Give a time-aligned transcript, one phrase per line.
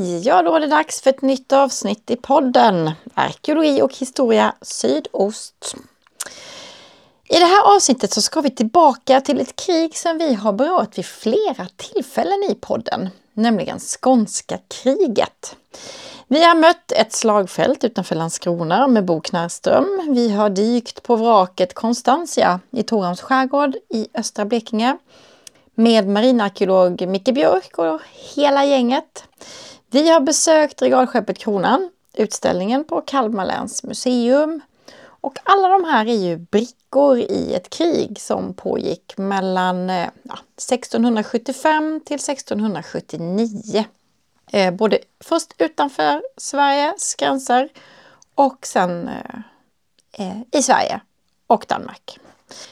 [0.00, 0.20] Hej!
[0.28, 5.74] Ja, då är det dags för ett nytt avsnitt i podden Arkeologi och historia sydost.
[7.28, 10.98] I det här avsnittet så ska vi tillbaka till ett krig som vi har berört
[10.98, 15.56] vid flera tillfällen i podden, nämligen Skånska kriget.
[16.28, 20.08] Vi har mött ett slagfält utanför Landskrona med Bo Knarrström.
[20.08, 24.96] Vi har dykt på vraket Constantia i Torhamns skärgård i östra Blekinge
[25.74, 28.00] med marinarkeolog Micke Björk och
[28.34, 29.24] hela gänget.
[29.92, 34.60] Vi har besökt regalskeppet Kronan, utställningen på Kalmar läns museum.
[35.02, 40.38] Och alla de här är ju brickor i ett krig som pågick mellan eh, ja,
[40.56, 43.84] 1675 till 1679.
[44.52, 47.68] Eh, både först utanför Sveriges gränser
[48.34, 49.40] och sen eh,
[50.12, 51.00] eh i Sverige
[51.46, 52.18] och Danmark.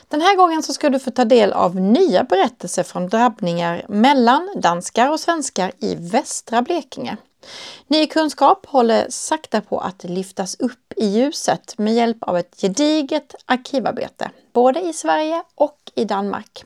[0.08, 4.48] Den här gången så ska du få ta del av nya berättelser från drabbningar mellan
[4.56, 7.16] danskar och svenskar i västra Blekinge.
[7.86, 13.34] Ny kunskap håller sakta på att lyftas upp i ljuset med hjälp av ett gediget
[13.46, 16.64] arkivarbete, både i Sverige och i Danmark.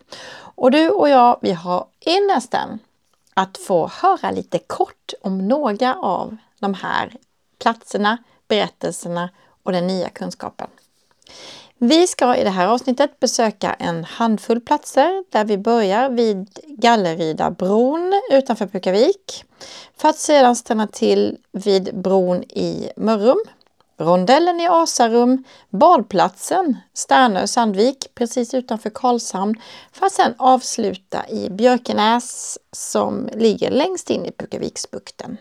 [0.55, 2.79] Och du och jag, vi har ynnesten
[3.35, 7.17] att få höra lite kort om några av de här
[7.59, 9.31] platserna, berättelserna
[9.63, 10.69] och den nya kunskapen.
[11.85, 18.21] Vi ska i det här avsnittet besöka en handfull platser där vi börjar vid Gallerida-bron
[18.33, 19.45] utanför Pukavik
[19.97, 23.39] för att sedan stanna till vid bron i Mörrum,
[23.99, 29.61] rondellen i Asarum, badplatsen Sternö-Sandvik precis utanför Karlshamn
[29.93, 35.37] för att sedan avsluta i Björkenäs som ligger längst in i Pukaviksbukten.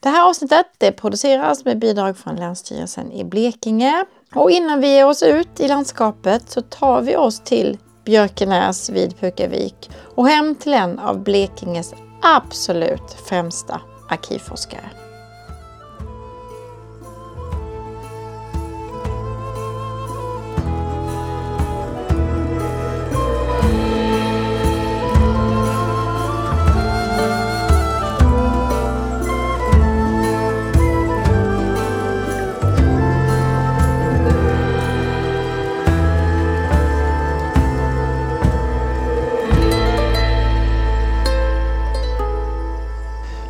[0.00, 4.04] Det här avsnittet det produceras med bidrag från Länsstyrelsen i Blekinge.
[4.34, 9.20] Och innan vi ger oss ut i landskapet så tar vi oss till Björkenäs vid
[9.20, 14.90] Pukavik och hem till en av Blekinges absolut främsta arkivforskare.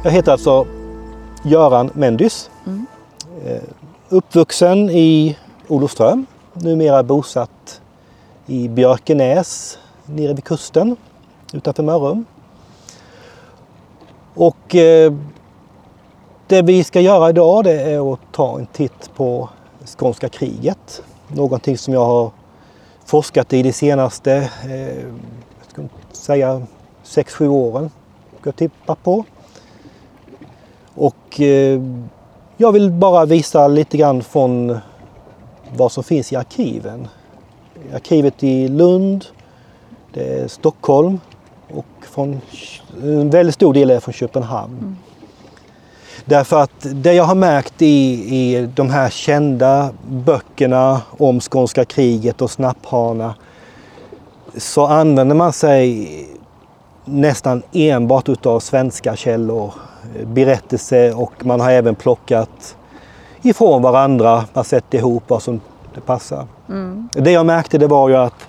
[0.08, 0.66] Jag heter alltså
[1.44, 2.50] Göran Mendys.
[2.66, 2.86] Mm.
[4.08, 5.36] Uppvuxen i
[5.66, 7.80] Olofström, numera bosatt
[8.46, 10.96] i Björkenäs nere vid kusten
[11.52, 12.24] utanför Mörrum.
[14.34, 15.12] Och eh,
[16.46, 19.48] det vi ska göra idag det är att ta en titt på
[19.98, 21.02] skånska kriget.
[21.28, 22.30] Någonting som jag har
[23.04, 24.32] forskat i de senaste,
[24.64, 25.82] eh, jag ska
[26.12, 26.62] säga
[27.04, 27.90] 6-7 åren.
[28.40, 29.24] Ska jag tippa på.
[30.98, 31.80] Och eh,
[32.56, 34.78] jag vill bara visa lite grann från
[35.76, 37.08] vad som finns i arkiven.
[37.94, 39.24] Arkivet i Lund,
[40.14, 41.20] det är Stockholm
[41.74, 42.40] och från,
[43.02, 44.78] en väldigt stor del är från Köpenhamn.
[44.78, 44.96] Mm.
[46.24, 52.42] Därför att det jag har märkt i, i de här kända böckerna om skånska kriget
[52.42, 53.34] och snapphana
[54.56, 56.08] så använder man sig
[57.04, 59.74] nästan enbart utav svenska källor
[60.26, 62.76] berättelse och man har även plockat
[63.42, 65.60] ifrån varandra, man sett ihop vad som
[65.94, 66.46] det passar.
[66.68, 67.08] Mm.
[67.12, 68.46] Det jag märkte det var ju att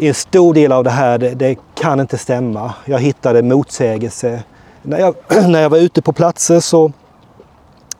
[0.00, 2.74] en stor del av det här, det, det kan inte stämma.
[2.84, 4.42] Jag hittade motsägelse.
[4.82, 5.14] När jag,
[5.48, 6.92] när jag var ute på platser så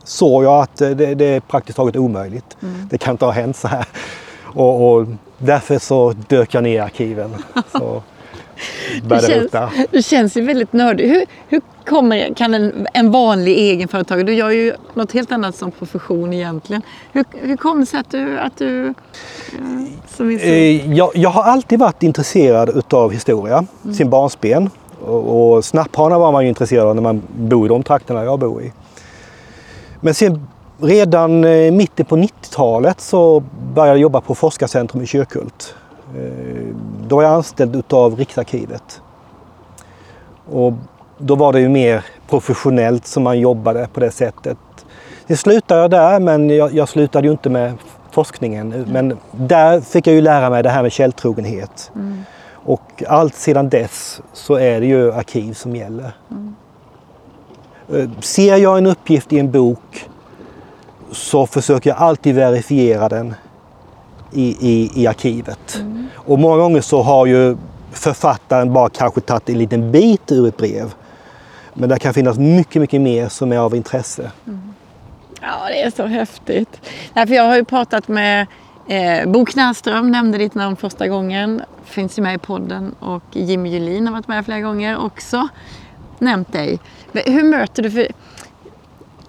[0.05, 2.57] såg jag att det, det är praktiskt taget omöjligt.
[2.63, 2.89] Mm.
[2.91, 3.87] Det kan inte ha hänt så här.
[4.55, 5.07] Och, och
[5.39, 7.35] därför så dök jag ner i arkiven.
[7.73, 8.03] Så
[9.03, 9.51] du känns,
[9.91, 11.09] du känns ju väldigt nördig.
[11.09, 15.71] Hur, hur kommer, kan en, en vanlig egenföretagare, du gör ju något helt annat som
[15.71, 16.83] profession egentligen.
[17.13, 18.39] Hur, hur kom det sig att du...
[18.39, 18.95] Att du
[20.09, 23.95] som eh, jag, jag har alltid varit intresserad utav historia, mm.
[23.95, 24.71] sin barnsben.
[25.07, 28.39] Och, och snapphanar var man ju intresserad av när man bor i de trakterna jag
[28.39, 28.73] bor i.
[30.01, 30.47] Men sen
[30.81, 33.43] redan eh, mitten på 90-talet så
[33.75, 35.75] började jag jobba på Forskarcentrum i Kyrkhult.
[37.13, 39.01] Då var jag anställd utav Riksarkivet.
[40.51, 40.73] Och
[41.19, 44.59] då var det ju mer professionellt som man jobbade på det sättet.
[45.27, 47.73] Sen slutade jag där men jag, jag slutade ju inte med
[48.11, 48.73] forskningen.
[48.73, 48.89] Mm.
[48.91, 51.91] Men där fick jag ju lära mig det här med källtrogenhet.
[51.95, 52.23] Mm.
[52.51, 56.13] Och allt sedan dess så är det ju arkiv som gäller.
[56.31, 56.55] Mm.
[57.95, 60.09] Eh, ser jag en uppgift i en bok
[61.11, 63.35] så försöker jag alltid verifiera den
[64.33, 65.77] i, i, i arkivet.
[65.81, 66.07] Mm.
[66.15, 67.57] Och många gånger så har ju
[67.93, 70.95] författaren bara kanske tagit en liten bit ur ett brev.
[71.75, 74.31] Men det kan finnas mycket, mycket mer som är av intresse.
[75.41, 76.81] Ja, det är så häftigt.
[77.15, 78.47] Nej, för jag har ju pratat med
[78.89, 81.63] eh, Bo Knäström, nämnde ditt namn första gången.
[81.85, 82.95] Finns ju med i podden.
[83.01, 85.49] Och Jimmy Julin har varit med flera gånger också.
[86.19, 86.79] Nämnt dig.
[87.13, 87.91] Hur möter du...
[87.91, 88.07] För,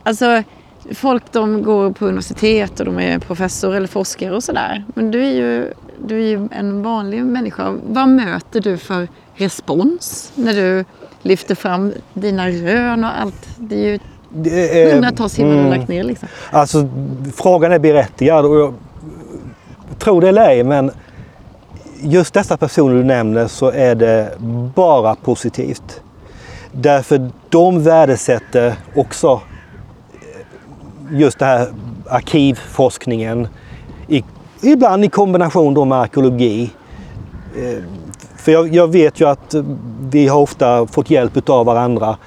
[0.03, 0.43] alltså,
[0.91, 4.83] folk de går på universitet och de är professor eller forskare och sådär.
[4.95, 5.73] Men du är, ju,
[6.07, 7.73] du är ju en vanlig människa.
[7.87, 10.85] Vad möter du för respons när du
[11.21, 13.47] lyfter fram dina rön och allt?
[13.57, 13.99] Det är ju
[14.29, 15.69] Det är- hundratals timmar du mm.
[15.69, 16.27] lagt ner liksom.
[16.51, 16.89] Alltså
[17.35, 18.73] frågan är berättigad och jag
[19.99, 20.91] tror det eller ej men
[22.01, 24.31] just dessa personer du nämner så är det
[24.75, 26.01] bara positivt.
[26.71, 29.41] Därför de värdesätter också
[31.11, 31.67] just det här
[32.09, 33.47] arkivforskningen.
[34.07, 34.23] I,
[34.61, 36.71] ibland i kombination då med arkeologi.
[37.57, 37.83] Eh,
[38.35, 39.55] För jag, jag vet ju att
[40.09, 42.17] vi har ofta fått hjälp av varandra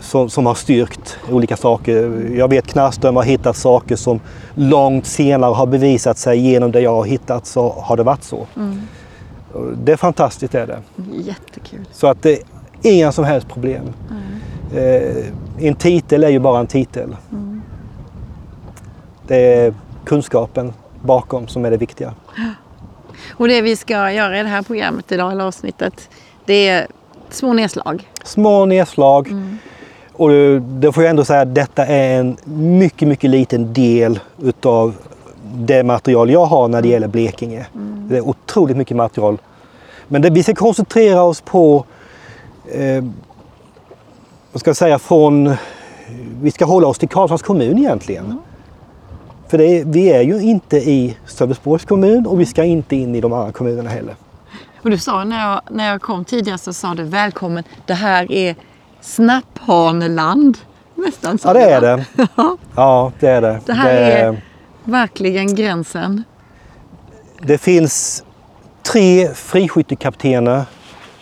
[0.00, 2.28] som, som har styrkt olika saker.
[2.36, 4.20] Jag vet Knarström har hittat saker som
[4.54, 8.46] långt senare har bevisat sig genom det jag har hittat så har det varit så.
[9.52, 10.78] Och Det är fantastiskt är det.
[11.12, 11.86] Jättekul.
[11.92, 12.38] Så att det är
[12.82, 13.84] inga som helst problem.
[14.74, 15.24] Eh,
[15.58, 17.16] en titel är ju bara en titel.
[19.26, 19.74] Det är
[20.04, 20.72] kunskapen
[21.02, 22.14] bakom som är det viktiga.
[23.34, 26.08] Och det vi ska göra i det här programmet idag, eller avsnittet,
[26.44, 26.86] det är
[27.30, 28.10] små nedslag.
[28.24, 29.28] Små nedslag.
[30.12, 32.36] Och det- det får jag ändå säga att detta är en
[32.78, 34.94] mycket, mycket liten del utav
[35.54, 37.66] det material jag har när det gäller Blekinge.
[38.08, 39.38] Det är otroligt mycket material.
[40.08, 41.84] Men det, vi ska koncentrera oss på,
[42.72, 43.04] eh,
[44.52, 45.54] vad ska jag säga, från,
[46.42, 48.38] vi ska hålla oss till Karlshamns kommun egentligen.
[49.48, 53.14] För det är, vi är ju inte i Sölvesborgs kommun och vi ska inte in
[53.14, 54.14] i de andra kommunerna heller.
[54.82, 58.32] Och du sa när jag, när jag kom tidigare så sa du välkommen, det här
[58.32, 58.56] är
[59.00, 60.58] Snapphaneland.
[60.94, 61.48] Nästan så.
[61.48, 62.04] Ja, det är det.
[62.76, 63.60] Ja, det är det.
[63.66, 64.42] Det här är-
[64.84, 66.22] verkligen gränsen.
[67.42, 68.24] Det finns
[68.82, 70.64] tre friskyttekaptener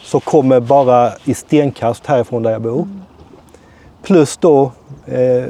[0.03, 2.89] som kommer bara i stenkast härifrån där jag bor.
[4.03, 4.73] Plus då
[5.07, 5.45] eh,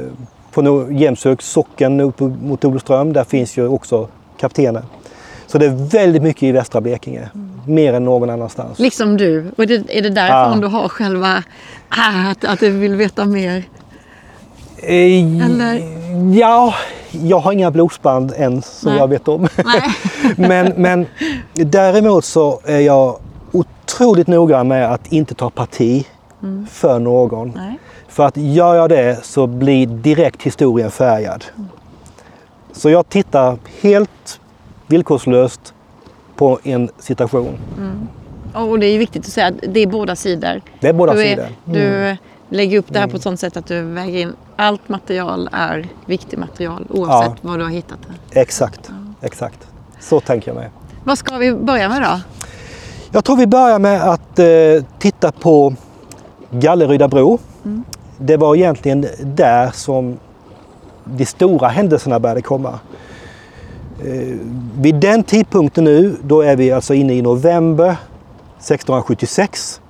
[0.53, 4.07] på Jämshögs socken upp mot Olofström, där finns ju också
[4.39, 4.83] kaptener.
[5.47, 7.29] Så det är väldigt mycket i västra Blekinge.
[7.67, 8.79] Mer än någon annanstans.
[8.79, 9.51] Liksom du.
[9.57, 10.61] Och det, är det därifrån Ja.
[10.61, 11.43] du har själva,
[11.89, 13.63] ah, att, att du vill veta mer?
[14.77, 15.81] Eh, Eller?
[16.39, 16.73] Ja,
[17.11, 18.99] jag har inga blodsband än som Nej.
[18.99, 19.47] jag vet om.
[20.37, 21.05] Men, men
[21.53, 23.17] däremot så är jag
[23.51, 26.07] otroligt noga med att inte ta parti
[26.69, 27.53] för någon.
[27.55, 27.79] Nej.
[28.13, 31.45] För att gör jag det så blir direkt historien färgad.
[32.71, 34.39] Så jag tittar helt
[34.87, 35.73] villkorslöst
[36.35, 37.57] på en situation.
[38.53, 40.61] Och det är viktigt att säga att det är båda sidor.
[40.79, 41.45] Det är båda du, sidor.
[41.67, 41.73] Mm.
[41.73, 42.17] du
[42.57, 45.87] lägger upp det här på ett sånt sätt att du väger in allt material är
[46.05, 47.49] viktigt material oavsett Ja.
[47.49, 47.97] vad du har hittat.
[48.31, 48.39] det.
[48.39, 49.67] Exakt, exakt.
[49.99, 50.69] Så tänker jag mig.
[51.03, 52.19] Vad ska vi börja med då?
[53.11, 54.45] Jag tror vi börjar med att eh,
[54.99, 55.73] titta på
[56.51, 57.39] Galleryda bro.
[58.25, 60.19] Det var egentligen där som
[61.03, 62.79] de stora händelserna började komma.
[64.05, 64.37] Eh,
[64.79, 67.95] vid den tidpunkten nu, då är vi alltså inne i november
[68.57, 69.81] 1676.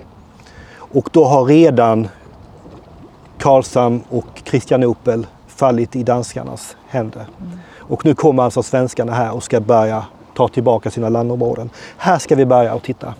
[0.76, 2.08] Och då har redan
[3.38, 7.26] Karlshamn och Kristianopel fallit i danskarnas händer.
[7.78, 10.06] Och nu kommer alltså svenskarna här och ska börja
[10.36, 11.70] ta tillbaka sina landområden.
[11.98, 13.14] Här ska vi börja och titta.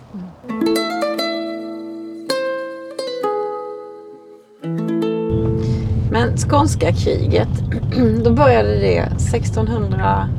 [6.14, 7.48] Men skånska kriget,
[8.24, 10.30] då började det 1676.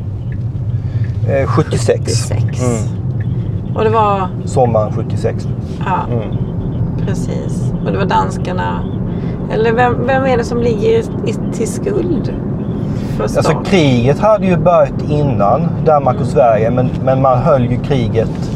[1.28, 2.62] Eh, 76.
[3.74, 5.48] Och det var, Sommaren 76.
[5.86, 6.36] ja Mm.
[7.06, 7.72] precis.
[7.86, 8.84] Och det var danskarna.
[9.52, 12.32] Eller vem, vem är det som ligger i, till skuld?
[13.20, 18.50] Alltså kriget hade ju börjat innan Danmark och Sverige men, men man höll ju kriget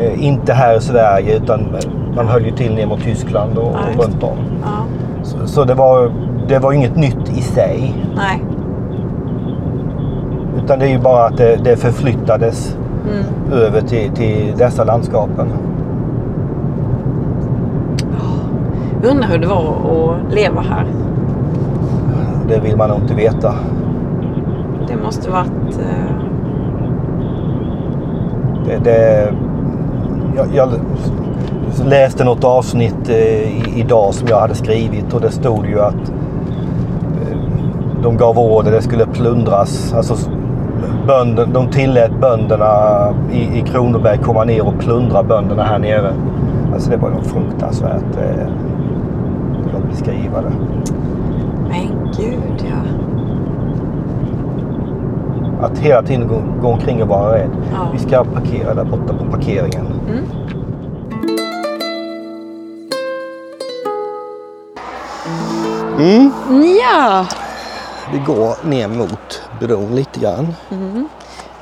[0.00, 1.76] eh, inte här i Sverige utan
[2.16, 4.36] man höll ju till ner mot Tyskland och, Ja, och runt om.
[4.62, 4.84] Ja,
[5.26, 6.10] Så, så det, var,
[6.48, 7.94] det var inget nytt i sig.
[8.16, 8.42] nej.
[10.64, 12.76] Utan det är ju bara att det, det förflyttades
[13.12, 13.62] Mm.
[13.62, 15.46] över till, till dessa landskapen.
[19.10, 20.86] Undrar hur det var att leva här.
[22.48, 23.54] Det vill man nog inte veta.
[24.88, 25.78] Det måste varit...
[25.80, 26.12] Eh,
[28.66, 29.28] Det, det,
[30.36, 30.68] jag, jag
[31.86, 35.94] läste något avsnitt eh, idag som jag hade skrivit och det stod ju att
[37.24, 37.38] eh,
[38.02, 39.94] de gav order, det skulle plundras.
[39.94, 40.30] Alltså,
[41.06, 46.12] bönder, de tillät bönderna i, i Kronoberg komma ner och plundra bönderna här nere.
[46.74, 48.16] Alltså det var ju fruktansvärt.
[48.16, 48.46] eh.
[49.96, 50.52] beskriva det.
[51.68, 52.76] Men gud ja.
[55.66, 57.50] Att hela tiden gå, gå omkring och vara rädd.
[57.72, 57.88] Ja.
[57.92, 59.86] Vi ska parkera där borta på parkeringen.
[60.08, 60.24] Mm.
[65.98, 67.26] Ja,
[68.12, 70.54] Vi går ner mot bron lite grann.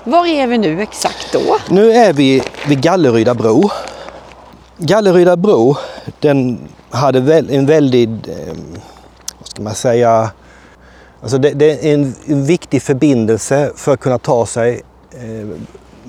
[0.04, 1.56] var är vi nu exakt då?
[1.68, 3.70] Nu är vi vid Galleryda bro.
[4.78, 5.76] Galleryda bro,
[6.20, 8.54] den hade en väldigt, eh,
[9.38, 10.30] vad ska man säga,
[11.22, 12.14] alltså det, det är en,
[12.46, 15.48] viktig förbindelse för att kunna ta sig eh,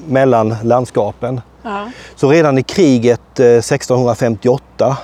[0.08, 1.42] mellan landskapen.
[1.64, 1.90] Ja.
[2.16, 4.98] Så redan i kriget eh, 1658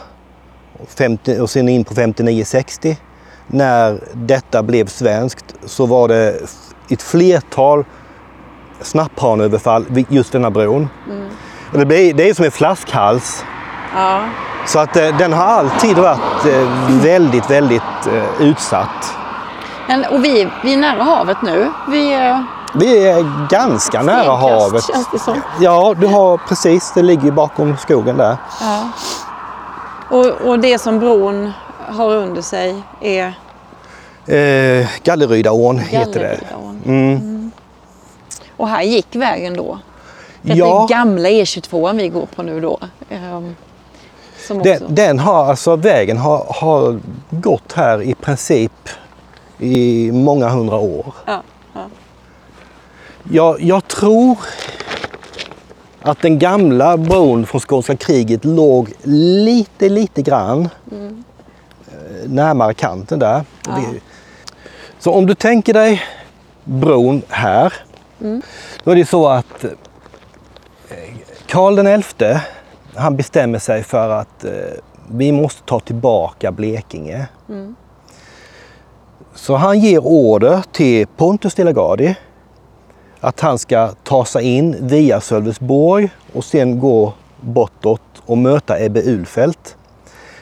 [0.79, 2.95] och, 50, och sen in på 59-60
[3.51, 6.39] när detta blev svenskt så var det
[6.89, 7.85] ett flertal
[8.81, 10.89] snapphaneöverfall vid just denna bron.
[11.71, 13.45] Och det, blir, det är som en flaskhals.
[13.95, 14.21] ja.
[14.65, 16.67] Så att eh, den har alltid varit eh,
[17.03, 17.81] väldigt, väldigt
[18.13, 19.13] eh, utsatt.
[19.87, 21.71] Men, och vi, vi är nära havet nu.
[21.87, 24.83] Vi är Vi är ganska nära havet.
[24.83, 25.41] känns det som.
[25.59, 26.91] Ja, du har precis.
[26.95, 28.37] Det ligger ju bakom skogen där.
[28.61, 28.87] Ja.
[30.09, 31.51] Och, och det som bron
[31.87, 33.33] har under sig är
[34.27, 36.19] Eh, Gallerydaån heter det.
[36.19, 36.81] Gallerydaån.
[36.85, 37.51] Mm.
[38.57, 39.79] Och här gick vägen då.
[40.41, 40.83] Detta Ja.
[40.83, 42.79] är gamla E22 vi går på nu då.
[44.39, 48.89] Också, Den, den har, alltså vägen har, har gått här i princip
[49.59, 51.13] i många hundra år.
[51.25, 51.41] ja,
[51.73, 51.81] ja.
[53.31, 54.37] Jag, jag tror
[56.01, 60.97] att den gamla bron från skånska kriget låg lite, lite grann eh,
[62.27, 63.43] närmare kanten där.
[63.65, 63.83] Ja.
[64.99, 66.03] Så om du tänker dig
[66.63, 67.73] bron här.
[68.83, 69.69] Då är det så att eh,
[71.45, 72.37] Karl den XI,
[72.95, 74.51] han bestämmer sig för att eh,
[75.11, 77.27] vi måste ta tillbaka Blekinge.
[79.35, 82.15] Så han ger order till Pontus de la Gardie
[83.19, 89.01] att han ska ta sig in via Sölvesborg och sen gå bortåt och möta Ebbe
[89.01, 89.77] Ulfelt.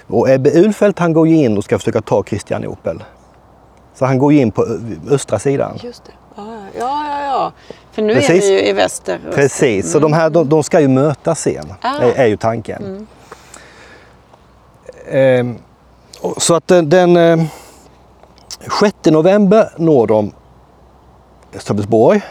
[0.10, 3.04] Och Ebbe Ulfelt han går ju in och ska försöka ta Kristianopel.
[3.94, 4.66] Så han går ju in på
[5.10, 5.80] östra sidan.
[5.84, 6.12] Just det.
[6.36, 7.24] Ja, ja, ja.
[7.26, 7.52] ja.
[7.92, 8.44] För nu är Precis.
[8.44, 9.20] vi ju i väster.
[9.34, 12.02] Precis, så de här de, de ska ju mötas sen, Ah.
[12.02, 13.08] är, är ju tanken.
[15.10, 15.56] Ehm,
[16.22, 17.46] och så att den, den eh,
[18.80, 20.32] 6 november når de
[21.58, 22.22] Sölvesborg.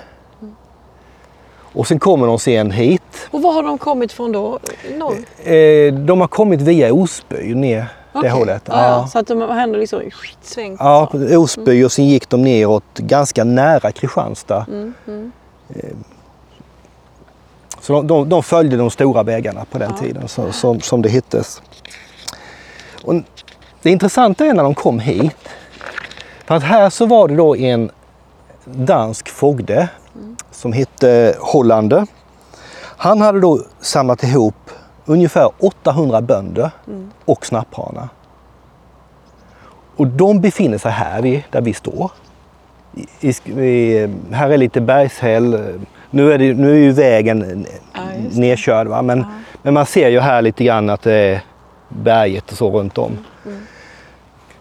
[1.79, 3.29] Och sen kommer de sen hit.
[3.31, 4.59] Och var har de kommit från då?
[4.99, 5.53] Norr?
[5.53, 7.77] Eh, de har kommit via Osby ner
[8.13, 8.31] det Okej.
[8.31, 8.63] hållet.
[8.67, 9.07] Ja, ja.
[9.07, 10.03] Så att de ändå liksom
[10.43, 10.81] svängt.
[10.81, 14.67] Ja, Osby och sen gick de neråt ganska nära Kristianstad.
[14.69, 15.33] Mm, mm.
[17.81, 20.03] Så de, de, de följde de stora vägarna på den Ja.
[20.03, 21.63] tiden så, som, som det hittes.
[23.05, 23.15] Och
[23.83, 25.49] det intressanta är när de kom hit.
[26.45, 27.91] För att här så var det då en
[28.65, 29.89] dansk fogde
[30.51, 32.07] som hette Hollander.
[32.81, 34.71] Han hade då samlat ihop
[35.07, 36.71] ungefär 800 bönder
[37.25, 38.09] och snapphanar.
[39.97, 42.11] Och de befinner sig här vid, där vi står.
[43.21, 45.79] I, i, i, här är lite bergshäll.
[46.11, 48.01] Nu är, det, nu är ju vägen Ja,
[48.33, 48.87] nedkörd.
[48.87, 49.03] Va?
[49.03, 49.25] Men, Ja.
[49.63, 51.41] men man ser ju här lite grann att det är
[51.89, 53.19] berget och så runt om.
[53.47, 53.67] Mm,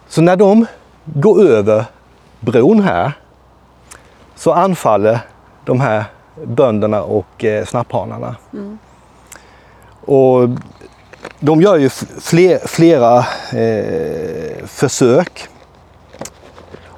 [0.08, 0.66] Så när de
[1.06, 1.86] går över
[2.40, 3.12] bron här
[4.36, 5.20] så anfaller
[5.68, 6.04] de här
[6.46, 8.36] bönderna och eh, snapphanarna.
[8.54, 8.78] Mm.
[10.06, 10.50] Och
[11.40, 11.90] de gör ju
[12.22, 13.18] fler, flera
[13.54, 15.48] eh, försök.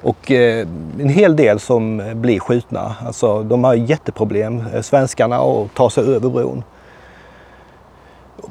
[0.02, 0.68] Och eh,
[1.00, 2.96] en hel del som blir skjutna.
[3.06, 6.64] Alltså, de har jätteproblem, eh, svenskarna, att ta sig över bron.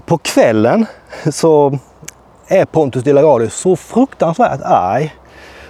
[0.07, 0.87] På kvällen
[1.31, 1.79] så
[2.47, 5.15] är Pontus de la Gardie så fruktansvärt arg.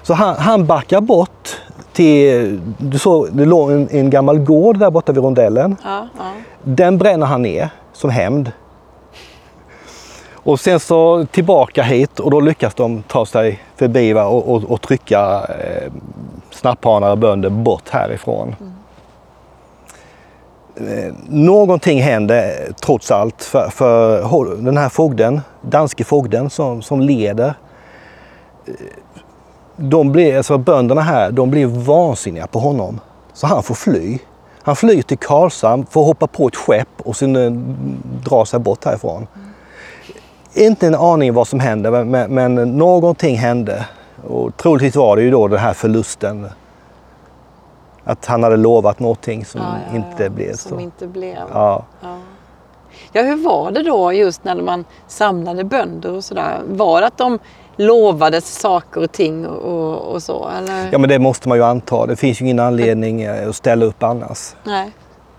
[0.02, 1.60] Så han, han backar bort
[1.98, 5.76] till, du såg, det låg en, en gammal gård där borta vid rondellen.
[5.84, 6.32] Ja, ja.
[6.62, 8.52] Den bränner han ner som hämnd.
[10.32, 14.64] Och sen så tillbaka hit och då lyckas de ta sig förbi va, och, och,
[14.64, 15.92] och trycka eh,
[16.50, 18.56] snapphanar och bönder bort härifrån.
[20.76, 27.54] Eh, någonting händer trots allt för, för den här fogden, danske fogden som, som leder.
[28.66, 28.72] eh,
[29.80, 33.00] De blir, alltså bönderna här, de blir vansinniga på honom.
[33.32, 34.18] Så han får fly.
[34.62, 37.50] Han flyr till Karlshamn, får hoppa på ett skepp och sen eh,
[38.24, 39.26] dra sig bort härifrån.
[40.54, 43.86] Inte en aning vad som hände, men, men, men någonting hände.
[44.28, 46.46] Och troligtvis var det ju då den här förlusten.
[48.04, 50.80] Att han hade lovat någonting som Ja, ja, inte ja, blev som så.
[50.80, 51.36] inte blev.
[51.52, 51.84] Ja.
[52.00, 52.16] Ja.
[53.12, 56.60] ja, hur var det då just när man samlade bönder och sådär?
[56.68, 57.38] Var det att de
[57.78, 60.48] lovades saker och ting och, och, så?
[60.48, 60.88] Eller?
[60.92, 62.06] Ja men det måste man ju anta.
[62.06, 64.54] Det finns ju ingen anledning eh, att ställa upp annars.
[64.64, 64.90] Nej.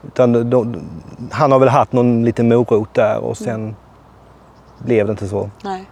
[0.07, 0.81] Utan de,
[1.31, 3.75] han har väl haft någon liten morot där och sen
[4.79, 5.49] blev det inte så.
[5.63, 5.85] Nej.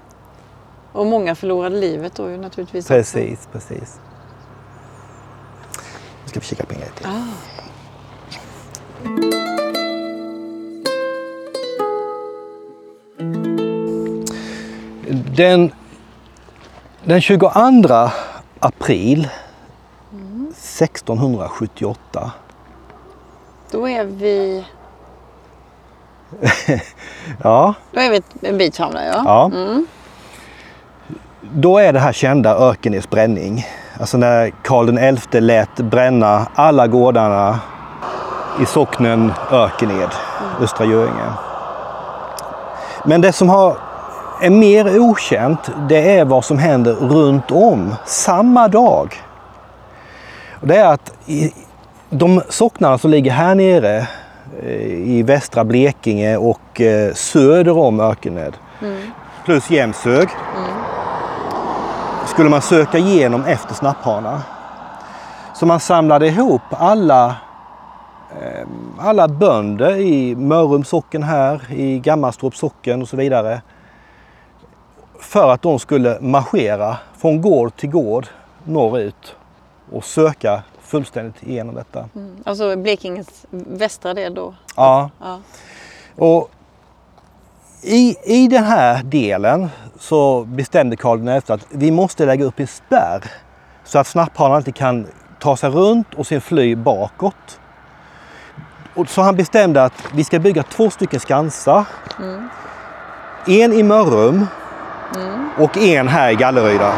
[0.91, 2.85] Och många förlorade livet då ju naturligtvis.
[2.85, 2.93] också.
[2.93, 3.99] Precis, precis.
[6.23, 7.07] Nu ska vi kika på en grej till.
[7.07, 7.27] Ah.
[15.35, 15.71] Den,
[17.07, 17.49] den 22
[18.59, 19.29] april
[20.51, 22.31] 1678
[23.71, 24.65] Då är vi,
[27.43, 29.23] ja, då är vi en bit fram där ja.
[29.25, 29.51] ja.
[31.41, 33.65] Då är det här kända Ökenäs bränning.
[33.99, 37.59] Alltså när Karl XI lät bränna alla gårdarna
[38.61, 40.09] i socknen Ökened,
[40.61, 41.33] Östra Göinge.
[43.05, 43.77] Men det som har,
[44.41, 49.13] är mer okänt, det är vad som händer runt om samma dag.
[50.61, 51.13] Det är att
[52.09, 54.07] de socknarna som ligger här nere
[54.63, 58.53] eh, i västra Blekinge och eh, söder om Ökened,
[59.45, 60.29] plus Jämshög,
[62.25, 64.39] skulle man söka igenom efter snapphanar.
[65.53, 67.35] Så man samlade ihop alla,
[68.41, 68.67] eh,
[68.99, 73.61] alla bönder i Mörrums socken här, i Gammalstorps socken och så vidare.
[75.27, 78.27] För att de skulle marschera från gård till gård
[78.63, 79.35] norrut
[79.91, 82.09] och söka fullständigt igenom detta.
[82.15, 82.35] Mm.
[82.45, 84.55] Alltså Blekinges västra del då.
[84.75, 85.09] Ja.
[85.19, 85.39] Ja.
[86.15, 86.49] Och
[87.81, 89.69] i, I den här delen
[89.99, 93.23] så bestämde Karl XI att vi måste lägga upp en spärr
[93.83, 95.07] så att snapphanarna inte kan
[95.39, 97.59] ta sig runt och sen fly bakåt.
[98.95, 101.85] Och så han bestämde att vi ska bygga två stycken skansar.
[103.47, 104.45] En i Mörrum
[105.57, 106.93] och en här i Galleryda.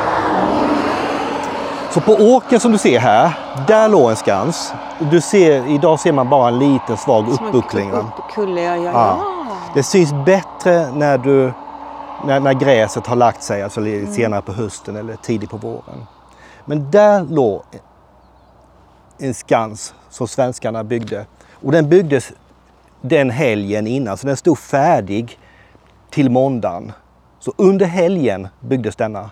[1.91, 3.31] Så på åken som du ser här,
[3.67, 4.73] där låg en skans.
[5.12, 7.91] Du ser, idag ser man bara en liten svag uppbuckling.
[8.34, 9.19] Kulle, ja, ja, Ja.
[9.73, 11.51] Det syns bättre när, du,
[12.25, 16.05] när, när gräset har lagt sig, alltså li- senare på hösten eller tidigt på våren.
[16.65, 17.62] Men där låg
[19.17, 21.25] en skans som svenskarna byggde.
[21.63, 22.31] Och den byggdes
[23.01, 25.39] den helgen innan, så den stod färdig
[26.10, 26.91] till måndagen.
[27.39, 29.30] Så under helgen byggdes denna.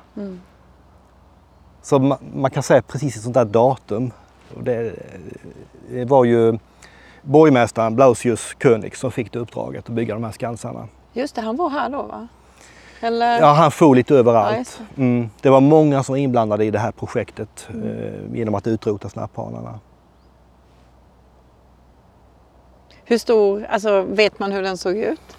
[1.81, 4.11] Så man, man kan säga precis ett sånt där datum.
[4.59, 4.93] Det,
[5.89, 6.57] det var ju
[7.21, 10.87] borgmästaren Blausius König som fick det uppdraget att bygga de här skansarna.
[11.13, 12.27] Just det, han var här då va?
[12.99, 13.39] Eller?
[13.39, 14.81] Ja, han for lite överallt.
[14.97, 15.29] Mm.
[15.41, 19.79] Det var många som var inblandade i det här projektet eh, genom att utrota snapphanarna.
[23.05, 25.36] Hur stor, alltså vet man hur den såg ut?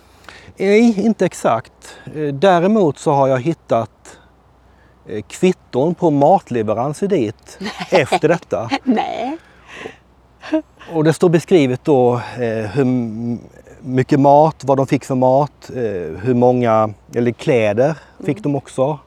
[0.58, 1.96] Nej, inte exakt.
[2.14, 4.18] Eh, Däremot så har jag hittat
[5.08, 7.58] eh, kvitton på matleveranser dit
[7.90, 8.70] efter detta.
[8.84, 9.38] Nej.
[10.92, 12.84] Och det står beskrivet då eh, hur
[13.80, 15.70] mycket mat, vad de fick för mat,
[16.22, 17.94] hur många, eller kläder
[18.24, 18.98] fick de också.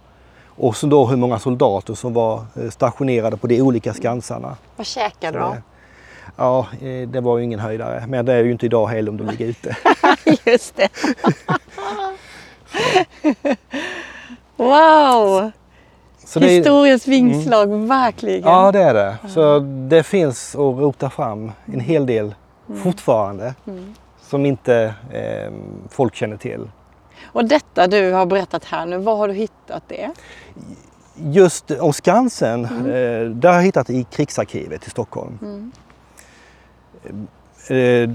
[0.47, 4.55] Och så då hur många soldater som var stationerade på de olika skansarna.
[4.75, 5.55] Vad käkade de?
[6.37, 6.67] Ja,
[7.07, 8.03] det var ju ingen höjdare.
[8.07, 9.77] Men det är ju inte idag heller om de ligger ute.
[10.51, 10.89] Just det.
[14.71, 15.51] wow!
[16.25, 18.41] Så det är, Historiens vingslag, verkligen.
[18.49, 19.17] ja, det är det.
[19.29, 22.35] Så det finns att rota fram en hel del
[22.83, 23.53] fortfarande
[24.21, 25.51] som inte eh,
[25.89, 26.69] folk känner till.
[27.23, 30.11] Och detta du har berättat här nu, var har du hittat det?
[31.15, 35.71] Just om Skansen, eh, där har jag hittat i Krigsarkivet i Stockholm.
[37.69, 38.09] Eh,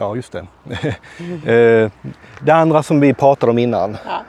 [0.00, 0.46] ja, just det.
[1.52, 1.90] eh,
[2.40, 4.22] det andra som vi pratade om innan, Ja.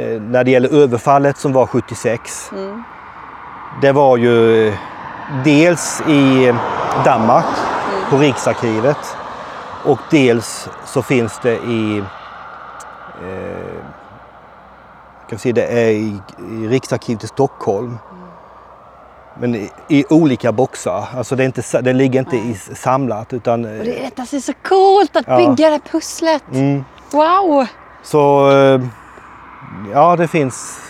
[0.00, 2.50] eh, när det gäller överfallet som var 76.
[3.80, 4.72] Det var ju
[5.44, 6.52] dels i
[7.04, 7.44] Danmark
[8.10, 9.16] på Riksarkivet
[9.84, 11.98] och dels så finns det i
[13.22, 13.82] eh,
[15.30, 17.98] kan se, det är i, i Riksarkivet i Stockholm.
[19.40, 21.04] Men i, i olika boxar.
[21.16, 23.64] Alltså det, är inte, det ligger inte i, samlat utan...
[23.64, 25.36] Och det är detta är så coolt, att Ja.
[25.36, 26.42] bygga det pusslet.
[26.52, 26.84] Mm.
[27.12, 27.66] Wow!
[28.02, 28.80] Så eh,
[29.92, 30.80] ja, det finns,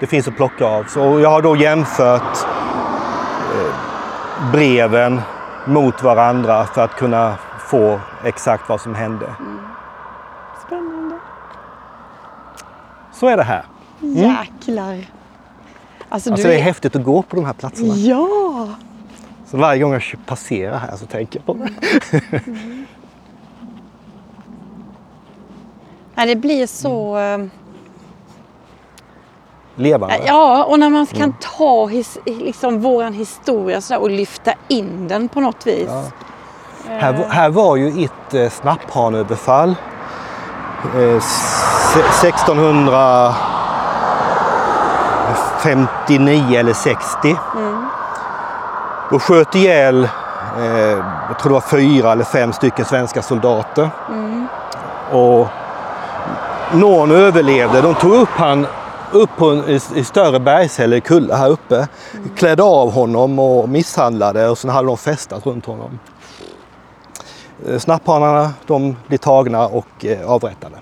[0.00, 0.84] det finns att plocka av.
[0.84, 2.38] Så jag har då jämfört
[3.54, 3.74] eh,
[4.52, 5.20] breven
[5.66, 9.26] mot varandra för att kunna få exakt vad som hände.
[10.66, 11.16] Spännande.
[13.12, 13.64] Så är det här.
[14.00, 15.04] Jäklar.
[16.12, 17.94] Alltså, alltså det är, är häftigt att gå på de här platserna.
[17.94, 18.68] Ja!
[19.46, 21.70] Så varje gång jag passerar här så tänker jag på det.
[22.46, 22.86] Mm.
[26.14, 27.16] ja, det blir så...
[27.16, 27.42] Mm.
[27.42, 27.48] Eh,
[29.74, 30.20] Levande.
[30.26, 31.34] Ja, och när man kan mm.
[31.58, 35.88] ta his, liksom våran historia så och lyfta in den på något vis.
[35.88, 36.04] Ja.
[36.88, 39.74] Här, här var ju ett eh, snapphanöverfall
[40.94, 41.16] eh,
[42.22, 43.34] 1600
[45.62, 47.36] 59 eller 60.
[47.56, 47.86] Mm.
[49.10, 50.08] Och sköt ihjäl,
[50.58, 50.64] eh,
[51.28, 53.90] jag tror det var fyra eller fem stycken svenska soldater.
[54.08, 54.46] Mm.
[55.12, 55.48] Och
[56.72, 57.80] någon överlevde.
[57.80, 58.66] De tog upp han
[59.12, 61.76] upp på en, i, i större bergshäll, i kulla här uppe.
[61.76, 62.30] Mm.
[62.36, 65.98] Klädde av honom och misshandlade och sen hade de festat runt honom.
[67.68, 70.76] Eh, snapphanarna de blev tagna och eh, avrättade.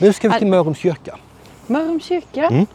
[0.00, 1.16] Nu ska vi till Mörrums kyrka.
[1.66, 2.46] Mörrums kyrka.
[2.46, 2.66] Mm.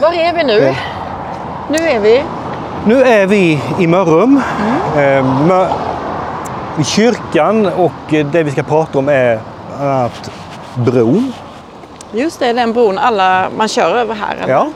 [0.00, 0.58] Var är vi nu?
[0.66, 0.76] Eh.
[1.70, 2.24] Nu är vi...
[2.86, 4.40] Nu är vi i Mörrum.
[4.96, 5.00] Eh,
[5.46, 5.72] Mö-
[6.80, 9.40] I kyrkan och det vi ska prata om är
[9.78, 10.30] bland annat
[10.74, 11.32] bron.
[12.12, 14.36] Just det, den bron alla man kör över här.
[14.36, 14.52] eller?
[14.52, 14.70] Ja.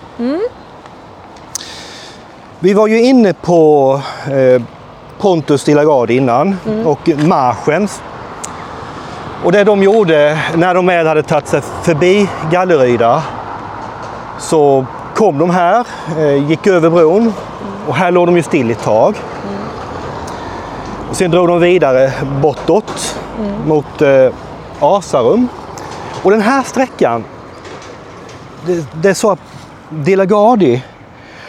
[2.61, 4.63] Vi var ju inne på eh,
[5.23, 8.03] Pontus de la Gardie innan och marschens.
[9.45, 13.23] Och det de gjorde när de väl hade tagit sig förbi Galleryda
[14.39, 15.87] så kom de här,
[16.19, 17.33] eh, gick över bron
[17.87, 19.15] och här låg de ju still ett tag.
[21.11, 23.19] Och sen drog de vidare bortåt
[23.67, 24.33] mot eh,
[24.81, 25.49] Asarum.
[26.23, 27.25] Och den här sträckan,
[28.67, 29.41] det, det är så att
[29.91, 30.83] De la Gardie,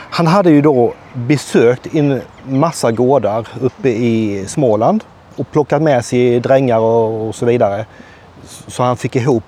[0.09, 5.03] han hade ju då besökt en massa gårdar uppe i Småland
[5.35, 7.85] och plockat med sig drängar och, och så vidare.
[8.67, 9.43] Så han fick ihop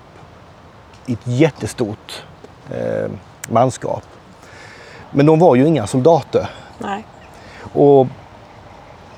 [1.06, 2.22] ett jättestort
[2.70, 3.10] eh,
[3.48, 4.02] manskap.
[5.10, 6.50] Men de var ju inga soldater.
[6.78, 7.04] Nej.
[7.72, 8.06] Och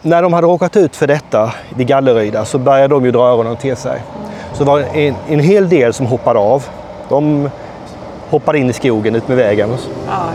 [0.02, 3.56] när de hade råkat ut för detta vid Galleryda så började de ju dra öronen
[3.56, 4.02] till sig.
[4.52, 6.64] Så det var en, en hel del som hoppade av.
[7.08, 7.50] De
[8.30, 9.76] hoppade in i skogen ut med vägen.
[10.08, 10.30] Ja.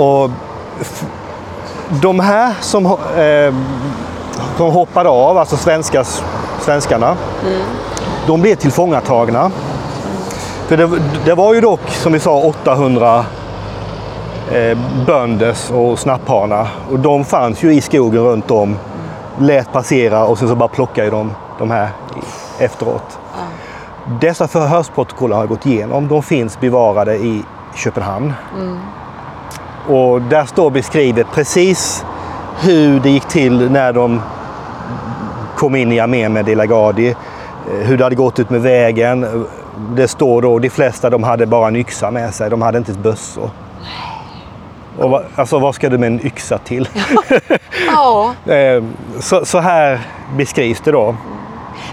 [0.00, 0.30] Och
[2.02, 3.54] de här som, eh,
[4.56, 6.22] som hoppade av, alltså svenskas,
[6.60, 7.16] svenskarna,
[8.26, 9.50] de blev tillfångatagna.
[10.66, 10.90] För det,
[11.24, 13.24] det var ju dock, som vi sa, 800
[14.52, 16.68] eh, bönders och snapphanar.
[16.90, 18.78] Och de fanns ju i skogen runt om,
[19.38, 21.88] lät passera och sen så bara plockade de de här
[22.58, 23.18] efteråt.
[24.20, 26.08] Dessa förhörsprotokoll har jag gått igenom.
[26.08, 28.32] De finns bevarade i Köpenhamn.
[29.88, 32.04] Och där står beskrivet precis
[32.60, 34.20] hur det gick till när de
[35.56, 37.10] kom in i armén med De la Gardie.
[37.10, 39.46] eh, Hur det hade gått ut med vägen.
[39.96, 42.50] Det står då, de flesta de hade bara en yxa med sig.
[42.50, 43.50] De hade inte ens bössor.
[44.98, 46.88] Och vad, alltså vad ska du med en yxa till?
[47.86, 48.84] Ja, Eh,
[49.20, 50.00] så, så här
[50.36, 51.14] beskrivs det då.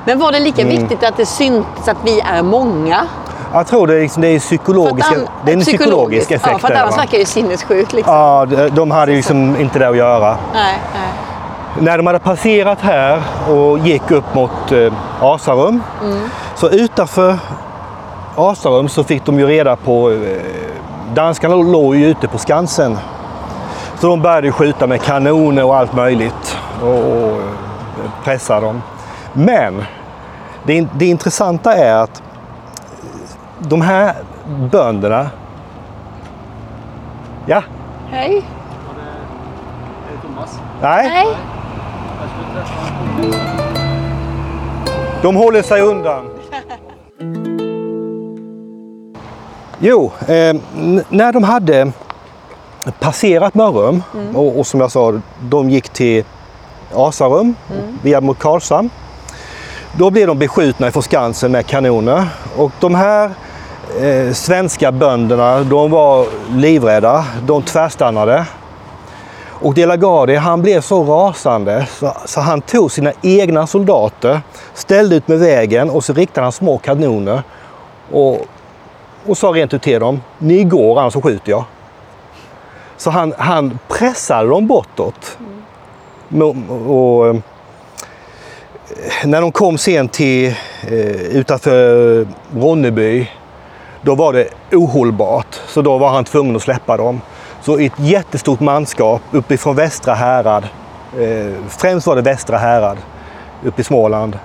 [0.06, 0.78] men var det lika Mm.
[0.78, 3.08] viktigt att det syntes att vi är många?
[3.54, 6.50] Jag tror det är, liksom, det är, psykologiska, an- det är en psykologisk effekt.
[6.52, 7.94] Ja, för att annars verkar det ju sinnessjukt.
[7.94, 8.14] Liksom.
[8.14, 10.38] Ja, de, de hade ju liksom inte det att göra.
[10.54, 11.12] Nej, nej.
[11.80, 15.84] När de hade passerat här och gick upp mot eh, Asarum.
[16.56, 17.38] Så utanför
[18.36, 20.18] Asarum så fick de ju reda på, eh,
[21.14, 22.98] danskarna låg ju ute på Skansen.
[24.00, 27.42] Så de började ju skjuta med kanoner och allt möjligt och, och eh,
[28.24, 28.82] pressa dem.
[29.34, 29.84] Men
[30.64, 32.22] det, det intressanta är att
[33.70, 34.16] de här
[34.72, 35.30] bönderna...
[37.46, 37.64] Ja,
[38.10, 38.44] Hej.
[40.82, 41.10] nej.
[41.10, 41.28] Nej.
[45.22, 46.30] De håller sig undan.
[49.80, 50.56] Jo, eh,
[51.10, 51.92] när de hade
[53.00, 56.24] passerat Mörrum och, och som jag sa, de gick till
[56.94, 57.56] Asarum
[58.04, 58.90] via mot Karlshamn.
[59.98, 62.28] Då blev de beskjutna ifrån Skansen med kanoner.
[62.58, 63.32] Och de här
[64.02, 67.26] eh, svenska bönderna, de var livrädda.
[67.46, 68.46] De tvärstannade.
[69.64, 74.42] Och De la Gardie, han blev så rasande så, så han tog sina egna soldater,
[74.74, 77.44] ställde ut med vägen och så riktade han små kanoner
[78.12, 78.38] och,
[79.26, 81.64] och sa rent ut till dem, ni går annars så skjuter jag.
[82.98, 85.38] Så han, han pressade dem bortåt.
[86.30, 87.36] Mo- Och, eh,
[89.26, 90.48] när de kom sen till
[90.88, 93.30] eh, utanför Ronneby,
[94.02, 95.60] då var det ohållbart.
[95.68, 97.22] Så då var han tvungen att släppa dem.
[97.62, 100.64] Så ett jättestort manskap uppifrån Västra härad,
[101.20, 102.98] eh, främst var det Västra härad
[103.64, 104.40] uppe i Småland.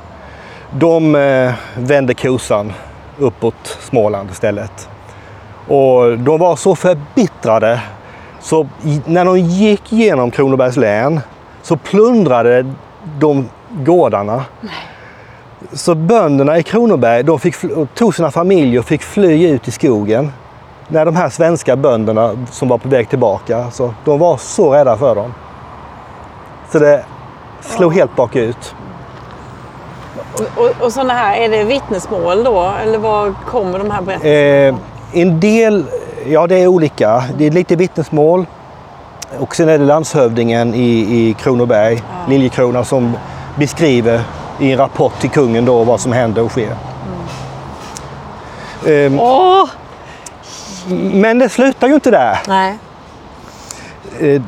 [0.70, 2.72] De eh, vände kosan
[3.18, 4.88] uppåt Småland istället.
[5.68, 7.80] Och de var så förbittrade
[8.40, 8.68] Så
[9.04, 11.20] när de gick genom Kronobergs län
[11.62, 12.74] så plundrade
[13.18, 14.44] de gårdarna.
[15.72, 17.54] Så bönderna i Kronoberg de fick,
[17.94, 20.32] tog sina familjer och fick fly ut i skogen.
[20.88, 24.96] När de här svenska bönderna som var på väg tillbaka, så de var så rädda
[24.96, 25.34] för dem.
[26.72, 27.04] Så det
[27.60, 28.74] slog helt bakut.
[30.32, 32.72] Och, och, och sådana här, är det vittnesmål då?
[32.82, 34.76] Eller var kommer de här berättelserna
[35.16, 35.84] Eh, en del,
[36.26, 37.24] ja det är olika.
[37.38, 38.46] Det är lite vittnesmål.
[39.38, 43.16] Och sen är det landshövdingen i, i Kronoberg, Liljekrona, som
[43.58, 44.20] beskriver
[44.58, 46.76] i en rapport till kungen då vad som händer och sker.
[48.86, 49.68] Eh, Åh!
[51.12, 52.38] men det slutar ju inte där.
[52.48, 52.78] Nej.
[54.20, 54.42] Eh,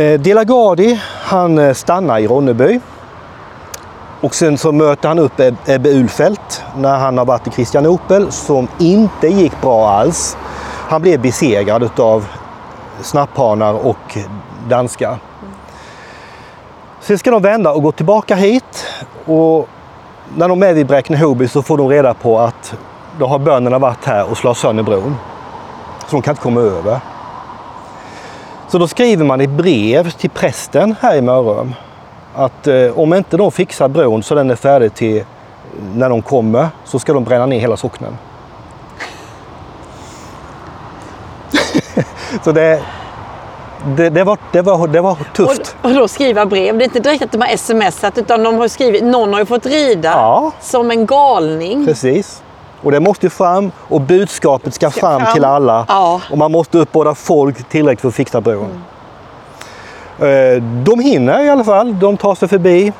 [0.00, 2.80] eh, De la Gardie, han eh, stannar i Ronneby.
[4.20, 8.32] Och sen så möter han upp Eb- Ebbe Ulfeldt när han har varit i Kristianopel
[8.32, 10.36] som inte gick bra alls.
[10.88, 12.26] Han blev besegrad av
[13.02, 14.18] snapphanar och
[14.68, 15.16] danskar.
[17.00, 18.86] Sen ska de vända och gå tillbaka hit.
[19.28, 19.68] Och
[20.36, 22.74] när de är vid Bräkne-Hoby så får de reda på att
[23.18, 25.16] då har bönderna varit här och slagit sönder bron.
[26.06, 27.00] Så de kan inte komma över.
[28.68, 31.74] Så då skriver man ett brev till prästen här i Mörrum
[32.34, 35.24] att eh, om inte de fixar bron så den är färdig till
[35.94, 38.18] när de kommer så ska de bränna ner hela socknen.
[42.44, 42.82] så det,
[43.96, 45.76] det, det, var, det, var, det var tufft.
[45.82, 46.78] Och, och då skriva brev.
[46.78, 49.46] Det är inte direkt att de har smsat utan de har skrivit, någon har ju
[49.46, 50.52] fått rida Ja.
[50.60, 51.86] som en galning.
[51.86, 52.42] Precis.
[52.82, 55.32] Och det måste ju fram och budskapet ska, Ska fram, fram.
[55.34, 55.84] till alla.
[55.88, 56.20] Ja.
[56.30, 58.84] Och man måste uppbåda folk tillräckligt för att fixa bron.
[60.18, 61.98] Eh, De hinner i alla fall.
[61.98, 62.92] De tar sig förbi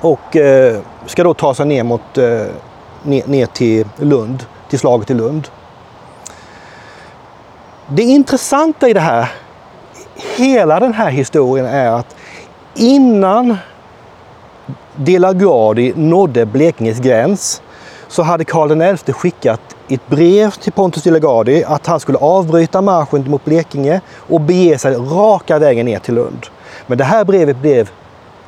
[0.00, 2.24] och eh, ska då ta sig ner, mot, eh,
[3.02, 5.48] ner, ner till Lund, till slaget i Lund.
[7.88, 9.28] Det intressanta i det här,
[10.16, 12.16] hela den här historien är att
[12.74, 13.56] innan
[14.96, 17.62] De la Gardie nådde Blekinges gräns
[18.08, 22.18] så hade Karl XI skickat ett brev till Pontus de la Gardie att han skulle
[22.18, 26.46] avbryta marschen mot Blekinge och bege sig raka vägen ner till Lund.
[26.86, 27.90] Men det här brevet blev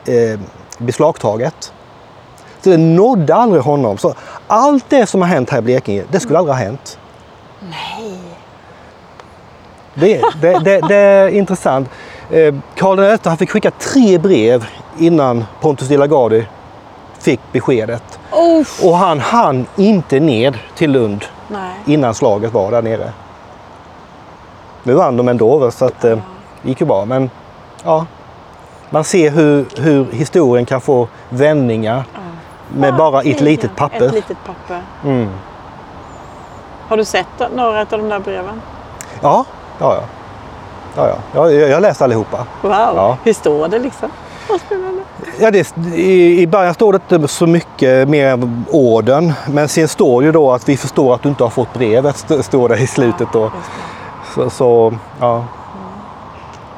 [0.07, 0.41] eh,
[0.79, 1.73] beslagtaget.
[2.61, 3.99] Så det nådde aldrig honom.
[3.99, 4.15] Så
[4.47, 6.99] allt det som har hänt här i Blekinge, det skulle aldrig ha hänt.
[7.61, 8.08] Nej.
[10.01, 11.91] Det, det, det, det är intressant.
[12.31, 14.67] Eh, Karl XI han fick skicka tre brev
[14.99, 16.47] innan Pontus de la Gardie
[17.19, 18.19] fick beskedet.
[18.61, 18.85] Uff.
[18.85, 21.71] Och han hann inte ner till Lund Nej.
[21.87, 23.13] innan slaget var där nere.
[24.83, 26.19] Nu vann de ändå så att, eh,
[26.63, 27.05] det gick ju bra.
[27.05, 27.31] Men
[27.85, 28.07] ja,
[28.91, 32.05] man ser hur, hur historien kan få vändningar
[32.69, 33.45] med bara ett Verkligen.
[33.45, 34.07] litet papper.
[34.07, 34.83] Ett litet papper.
[35.05, 35.29] Mm.
[36.89, 38.63] Har du sett några av de där breven?
[39.21, 39.45] Ja,
[39.79, 40.03] ja, ja.
[40.97, 41.17] ja, ja.
[41.51, 42.37] Jag, jag har läst allihopa.
[42.63, 42.71] Wow.
[42.73, 43.17] Ja.
[43.25, 44.11] Hur står det liksom?
[45.41, 49.33] Ja, det, i, I början står det inte så mycket mer än orden.
[49.47, 52.15] Men sen står ju då att vi förstår att du inte har fått brevet.
[52.17, 53.51] st- Står det i slutet då.
[54.35, 55.45] Så, så ja.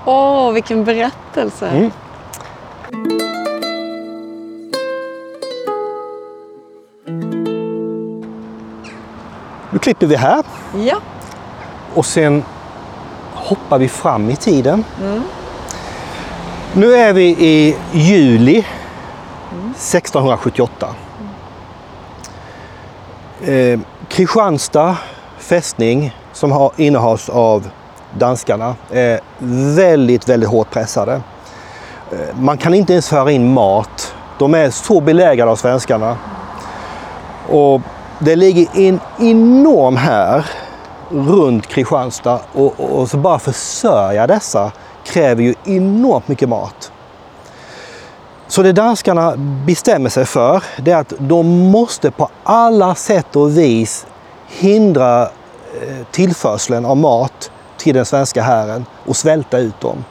[0.04, 1.68] Åh, vilken berättelse.
[1.68, 1.90] Mm.
[9.70, 10.44] Nu klipper vi här
[10.76, 10.96] Ja.
[11.94, 12.44] och sen
[13.50, 14.84] hoppar vi fram i tiden.
[16.72, 18.66] Nu är vi i juli
[19.76, 20.88] 1678.
[23.44, 24.96] Eh, Kristianstad
[25.38, 27.68] fästning som har, innehas av
[28.18, 29.20] danskarna är
[29.74, 31.12] väldigt, väldigt hårt pressade.
[32.12, 34.14] Eh, man kan inte ens föra in mat.
[34.38, 36.16] De är så belägrade av svenskarna.
[37.48, 37.80] Och
[38.18, 40.46] det ligger en enorm här
[41.10, 44.72] runt Kristianstad och, och, och så bara försörja dessa
[45.04, 46.92] kräver ju enormt mycket mat.
[48.48, 49.34] Så det danskarna
[49.66, 54.06] bestämmer sig för det är att de måste på alla sätt och vis
[54.48, 60.04] hindra eh, tillförseln av mat till den svenska hären och svälta ut dem.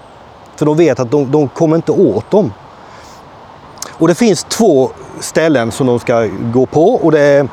[0.55, 2.53] För de vet att de, de kommer inte åt dem.
[3.89, 7.47] Och det finns två ställen som de ska gå på och det är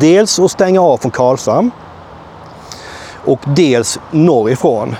[0.00, 1.70] dels att stänga av från Karlshamn
[3.24, 4.96] och dels norrifrån.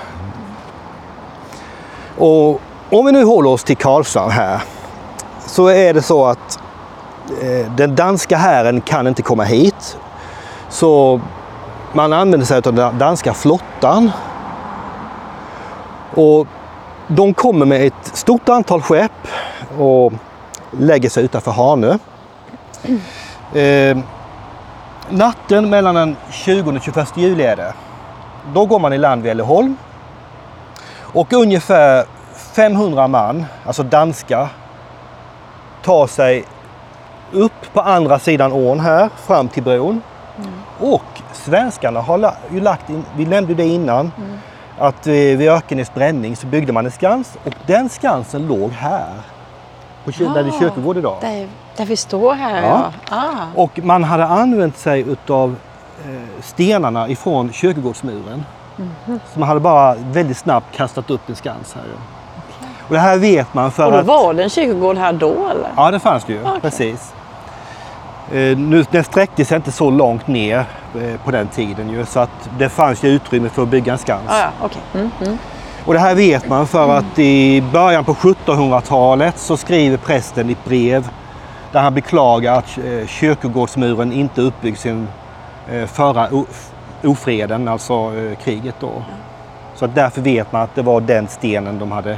[2.17, 4.61] Och om vi nu håller oss till Karlshamn här
[5.45, 6.59] så är det så att
[7.41, 9.97] eh, den danska hären kan inte komma hit.
[10.69, 11.21] Så
[11.93, 14.11] man använder sig av den danska flottan.
[16.15, 16.47] Och
[17.07, 19.27] de kommer med ett stort antal skepp
[19.77, 20.13] och
[20.71, 21.97] lägger sig utanför Hanö.
[23.53, 23.97] Eh,
[25.09, 27.73] natten mellan den 20 och 21 juli är det.
[28.53, 29.77] Då går man i land vid Älleholm.
[30.97, 32.05] Och ungefär
[32.35, 34.49] 500 man, alltså danska,
[35.83, 36.45] tar sig
[37.31, 40.01] upp på andra sidan ån här fram till bron.
[40.79, 44.11] Och svenskarna har ju lagt, in, vi nämnde det innan,
[44.79, 49.13] att eh, vid Ökenäs bränning så byggde man en skans och den skansen låg här.
[50.05, 51.17] På kyr- där det är kyrkogård idag.
[51.21, 52.91] Där, där vi står här Ja.
[53.09, 53.15] ja.
[53.17, 53.61] Ah.
[53.61, 55.55] Och man hade använt sig utav
[56.41, 58.45] stenarna ifrån kyrkogårdsmuren.
[59.05, 61.83] Så man hade bara väldigt snabbt kastat upp en skans här.
[61.83, 61.97] ju.
[62.87, 64.05] Och det här vet man för Och då att...
[64.05, 65.69] var det en kyrkogård här då eller?
[65.75, 66.39] Ja, det fanns det ju.
[66.43, 66.61] Okej.
[66.61, 67.13] Precis.
[68.31, 70.65] Eh, nu, den sträckte sig inte så långt ner
[70.95, 73.97] eh, på den tiden ju, så att det fanns ju utrymme för att bygga en
[73.97, 74.23] skans.
[74.27, 74.81] Ah, ja, okej.
[74.93, 75.37] Mm, mm.
[75.85, 80.51] Och det här vet man för att i början på 1700-talet så skriver prästen i
[80.51, 81.09] ett brev
[81.71, 85.24] där han beklagar att eh, kyrkogårdsmuren inte uppbyggd sedan eh,
[85.87, 86.45] förra o-
[87.03, 88.91] ofreden, alltså eh, kriget då.
[89.75, 92.17] Så att därför vet man att det var den stenen de hade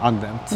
[0.00, 0.52] använt.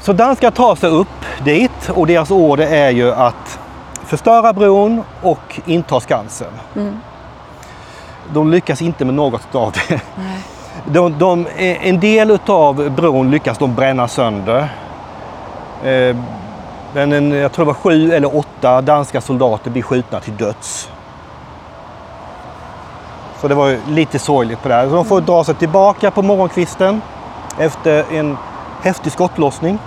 [0.00, 3.58] Så danskar tar sig upp dit och deras order är ju att
[4.04, 6.52] förstöra bron och inta Skansen.
[8.32, 10.00] De lyckas inte med något av det.
[10.88, 14.68] De, de, en del av bron lyckas de bränna sönder.
[16.96, 20.90] Men en, jag tror det var sju eller åtta danska soldater blir skjutna till döds.
[23.40, 24.88] Så det var ju lite sorgligt på det här.
[24.88, 27.00] Så de får dra sig tillbaka på morgonkvisten
[27.58, 28.36] efter en
[28.82, 29.78] häftig skottlossning.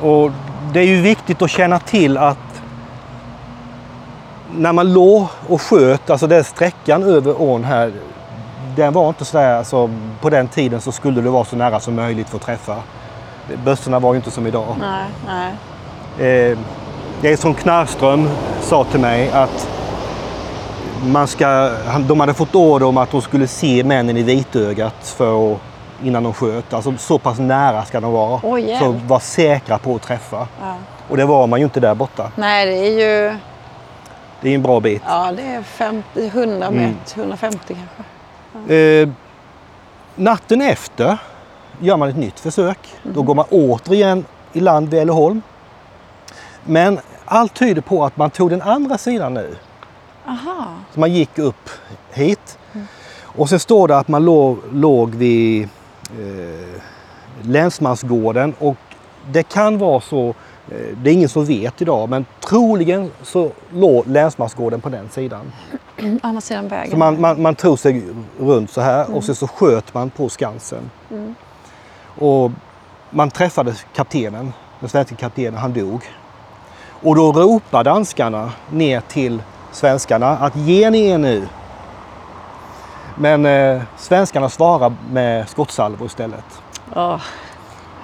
[0.00, 0.30] Och
[0.72, 2.62] det är ju viktigt att känna till att
[4.56, 7.92] när man låg och sköt, alltså den sträckan över ån här,
[8.76, 11.80] den var inte så där, alltså, på den tiden så skulle det vara så nära
[11.80, 12.76] som möjligt för att träffa.
[13.64, 14.76] Bössorna var ju inte som idag.
[14.80, 15.52] Nej, nej.
[16.50, 16.58] Eh,
[17.20, 18.28] det är som Knarström
[18.60, 19.68] sa till mig att
[21.04, 21.70] man ska,
[22.08, 25.58] de hade fått order om att de skulle se männen i vitögat för att,
[26.02, 26.72] innan de sköt.
[26.74, 28.58] Alltså så pass nära ska de vara.
[28.60, 28.80] Hjälp.
[28.80, 30.46] så var säkra på att träffa.
[30.60, 30.74] Ja.
[31.08, 32.30] Och det var man ju inte där borta.
[32.36, 32.90] Nej, det är
[33.30, 33.36] ju
[34.40, 35.02] Det är en bra bit.
[35.06, 36.80] ja, det är 50, 100 Mm.
[36.82, 37.76] meter, 150
[38.54, 38.74] kanske.
[38.74, 39.08] Eh,
[40.14, 41.18] natten efter
[41.82, 42.78] gör man ett nytt försök.
[43.02, 45.42] Då går man återigen i land vid Älleholm.
[46.64, 49.56] Men allt tyder på att man tog den andra sidan nu.
[50.26, 50.66] Aha.
[50.94, 51.70] Så man gick upp
[52.10, 52.58] hit.
[53.22, 56.80] Och sen står det att man låg, låg vid eh,
[57.42, 58.76] Länsmansgården och
[59.30, 64.06] det kan vara så, eh, det är ingen som vet idag, men troligen så låg
[64.06, 65.52] Länsmansgården på den sidan.
[66.22, 66.90] Andra sidan vägen.
[66.90, 68.02] Så man, man, man tog sig
[68.38, 70.90] runt så här och sen så sköt man på Skansen.
[72.18, 72.50] Och
[73.10, 76.02] man träffade kaptenen, den svenska kaptenen, han dog.
[77.02, 81.48] Och då ropar danskarna ner till svenskarna att ge ni er nu.
[83.16, 86.44] Men eh, svenskarna svarar med skottsalvor istället.
[86.96, 87.20] Åh,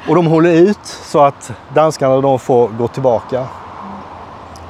[0.08, 3.46] Och de håller ut så att danskarna de får gå tillbaka.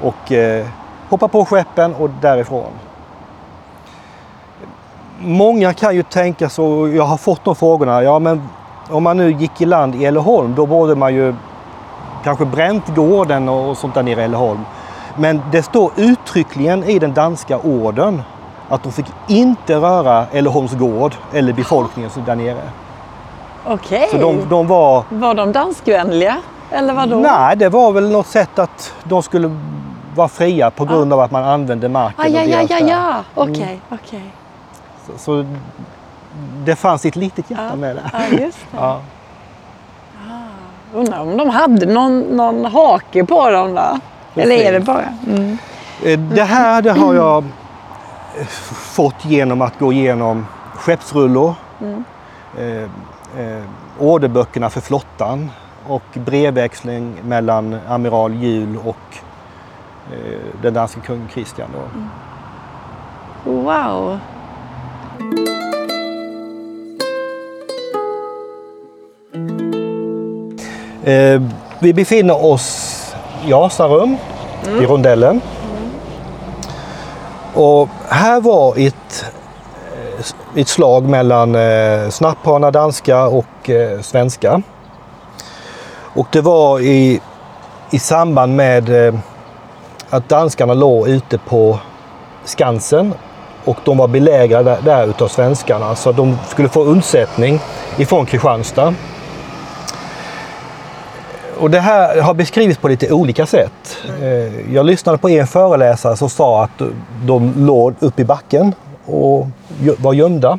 [0.02, 0.66] Och eh,
[1.08, 2.72] hoppa på skeppen och därifrån.
[5.18, 8.42] Många kan ju tänka så, jag har fått de frågorna, ja men
[8.90, 11.34] om man nu gick i land i Älleholm då borde man ju
[12.24, 14.60] kanske bränt gården och sånt där nere i Älleholm.
[15.16, 18.22] Men det står uttryckligen i den danska orden
[18.68, 22.62] att de fick inte röra Älleholms gård eller befolkningen där nere.
[23.66, 24.08] Okej.
[24.10, 26.36] Så de, de var Var de danskvänliga?
[26.70, 27.16] Eller vadå?
[27.16, 29.56] Nej, det var väl något sätt att de skulle
[30.14, 32.24] vara fria på grund av att man använde marken.
[32.24, 33.14] Ah, ja, ja, ja, ja.
[33.34, 34.32] Okej, okej.
[35.06, 35.44] Så, så
[36.64, 37.76] det fanns ett litet hjärta Ja.
[37.76, 38.02] med det.
[38.12, 38.76] Ja, just det.
[38.76, 39.00] Ja.
[40.94, 43.98] Undrar om de hade någon, någon hake på dem då?
[44.42, 45.04] Eller är det bara?
[45.26, 45.58] Mm.
[46.04, 47.44] Eh, Det här det har jag
[48.40, 48.46] eh,
[48.96, 52.04] fått genom att gå igenom skeppsrullor, Mm.
[52.58, 52.82] eh,
[53.46, 53.62] eh,
[53.98, 55.50] orderböckerna för flottan
[55.86, 59.16] och brevväxling mellan amiral Jul och
[60.12, 61.68] eh, den danske kung Kristian.
[61.74, 63.50] Då.
[63.52, 64.18] Wow.
[71.08, 71.42] Eh,
[71.78, 72.96] vi befinner oss
[73.46, 74.16] i Asarum,
[74.82, 75.40] i rondellen.
[77.54, 79.24] Och här var ett,
[80.54, 84.62] eh, ett slag mellan eh, snapphörna danska och eh, svenska.
[86.14, 87.20] Och det var i,
[87.90, 89.14] i samband med eh,
[90.10, 91.78] att danskarna låg ute på
[92.44, 93.14] Skansen
[93.64, 97.60] och de var belägrade där, där utav svenskarna så de skulle få undsättning
[97.98, 98.94] ifrån Kristianstad.
[101.60, 103.98] Och det här har beskrivits på lite olika sätt.
[104.22, 106.82] Eh, jag lyssnade på en föreläsare som sa att
[107.24, 108.74] de låg uppe i backen
[109.06, 109.46] och
[109.98, 110.58] var gömda.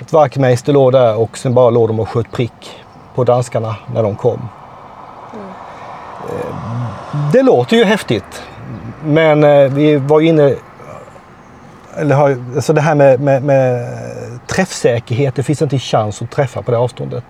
[0.00, 2.80] Ett Wachtmeister låg där och sen bara låg de och sköt prick
[3.14, 4.48] på danskarna när de kom.
[6.28, 6.54] Eh,
[7.32, 8.42] det låter ju häftigt.
[9.04, 10.54] Men eh, vi var ju inne...
[11.96, 13.88] Eller har, alltså det här med, med, med
[14.46, 17.24] träffsäkerhet, det finns inte en chans att träffa på det avståndet.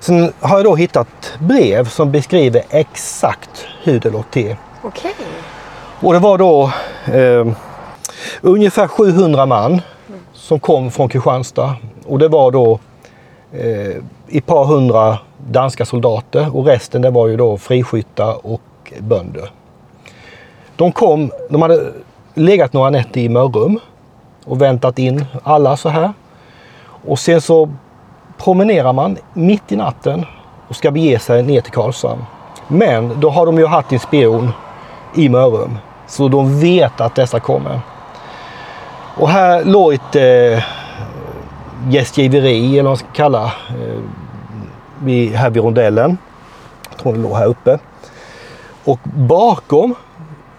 [0.00, 4.56] Sen har jag då hittat brev som beskriver exakt hur det låg till.
[4.82, 5.14] Okej.
[6.00, 6.70] Och det var då
[7.14, 7.46] eh,
[8.40, 9.80] ungefär 700 man
[10.32, 11.76] som kom från Kristianstad.
[12.06, 12.78] Och det var då
[13.52, 19.50] eh, ett par hundra danska soldater och resten det var ju då friskyttar och bönder.
[20.76, 21.92] De kom, de hade
[22.34, 23.80] legat några nätter i Mörrum
[24.44, 26.12] och väntat in alla så här.
[27.06, 27.70] Och sen så
[28.38, 30.26] promenerar man mitt i natten
[30.68, 32.24] och ska bege sig ner till Karlshamn.
[32.68, 34.50] Men då har de ju haft en spion
[35.14, 35.78] i Mörrum.
[36.06, 37.80] Så de vet att dessa kommer.
[39.16, 40.64] Och här låg ett eh,
[41.88, 44.00] gästgiveri, eller vad man ska kalla eh,
[45.02, 46.18] vid, här vid rondellen.
[46.90, 47.78] Jag tror det låg här uppe.
[48.84, 49.94] Och bakom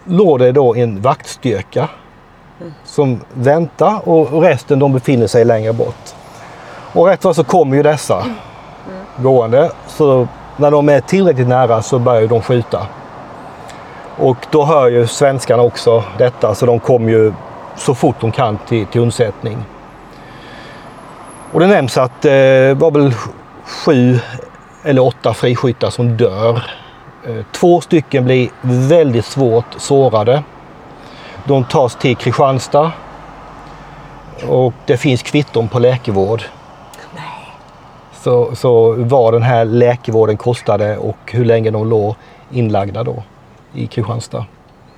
[0.04, 1.88] låg det då en vaktstyrka
[2.84, 6.14] som väntar och resten de befinner sig längre bort.
[6.92, 8.26] Och rätt vad så kommer ju dessa
[9.16, 9.70] gående.
[9.86, 12.86] Så när de är tillräckligt nära så börjar de skjuta.
[14.16, 17.32] Och då hör ju svenskarna också detta så de kommer ju
[17.76, 19.58] så fort de kan till, till undsättning.
[21.52, 23.14] Och det nämns att det eh, var väl
[23.64, 24.18] sju
[24.84, 26.62] eller åtta friskyttar som dör.
[27.26, 30.42] Eh, två stycken blir väldigt svårt sårade.
[31.44, 32.92] De tas till Kristianstad.
[34.48, 36.42] Och det finns kvitton på läkevård.
[38.20, 42.14] Så, så vad den här läkevården kostade och hur länge de låg
[42.50, 43.22] inlagda då
[43.74, 44.44] i Kristianstad.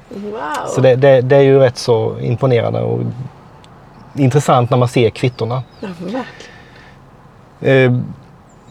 [0.09, 0.41] Wow.
[0.69, 3.01] Så det, det, det är ju rätt så imponerande och
[4.15, 5.63] intressant när man ser kvittona.
[5.81, 6.19] Ja.
[7.69, 7.93] Eh,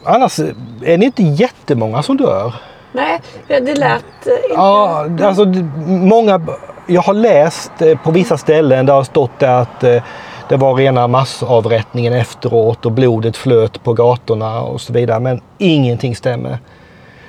[0.03, 2.53] annars är det inte jättemånga som dör.
[2.91, 4.53] Nej, det det lät eh, inte...
[4.53, 5.45] Ja, alltså
[5.85, 6.41] många,
[6.87, 10.03] jag har läst eh, på vissa ställen där har stått det att eh,
[10.51, 15.19] det var rena massavrättningen efteråt och blodet flöt på gatorna och så vidare.
[15.19, 16.57] Men ingenting stämmer.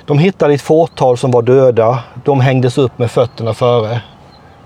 [0.05, 2.03] De hittade ett fåtal som var döda.
[2.23, 4.01] De hängdes upp med fötterna före.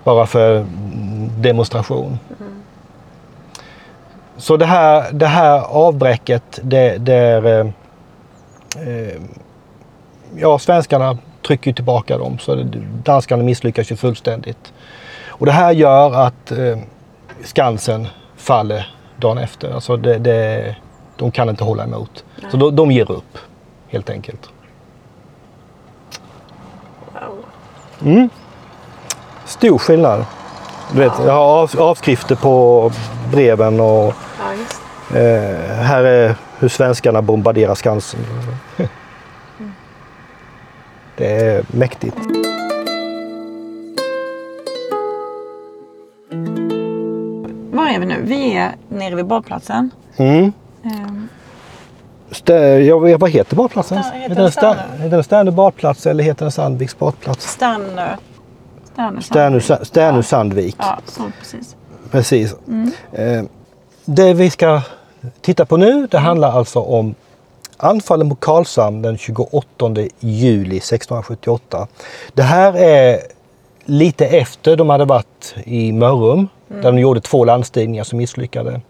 [0.03, 2.19] Bara för mm, demonstration.
[4.37, 7.45] Så det här, det här avbräcket, det, det är...
[7.45, 7.67] eh,
[8.87, 9.21] eh,
[10.35, 12.63] ja, svenskarna trycker tillbaka dem så
[13.03, 14.73] danskarna misslyckas ju fullständigt.
[15.27, 16.77] Och det här gör att eh,
[17.43, 18.07] Skansen
[18.47, 18.87] faller
[19.17, 19.73] dagen efter.
[19.73, 20.75] Alltså det, det,
[21.17, 22.25] de kan inte hålla emot.
[22.51, 23.37] Så de, de ger upp
[23.87, 24.49] helt enkelt.
[27.99, 28.29] Wow.
[29.45, 30.25] Stor skillnad.
[30.91, 32.91] Du vet, jag har av, avskrifter på
[33.31, 38.19] breven och Ja, eh, här är hur svenskarna bombarderar Skansen.
[41.15, 42.46] Det är mäktigt.
[47.77, 48.21] Var är vi nu?
[48.21, 49.89] Vi är nere vid badplatsen.
[50.17, 50.51] Mm.
[50.83, 51.27] Ehm,
[53.03, 53.97] vet, vad heter badplatsen?
[53.97, 54.35] Sta- heter
[54.95, 57.51] den heter Sternö badplats eller heter den Sandviks badplats?
[57.51, 58.15] Sternö.
[58.93, 59.21] Sternö.
[59.21, 60.75] Sternö, Sa- Sternö Sandvik.
[60.79, 61.75] Ja, så precis.
[62.11, 62.55] Precis.
[63.11, 63.43] Eh,
[64.05, 64.81] det vi ska
[65.41, 67.15] titta på nu det handlar alltså om
[67.77, 71.87] anfallen mot Karlshamn den 28 juli 1678.
[72.33, 73.19] Det här är
[73.85, 78.81] lite efter de hade varit i Mörrum där de gjorde två landstigningar som misslyckade.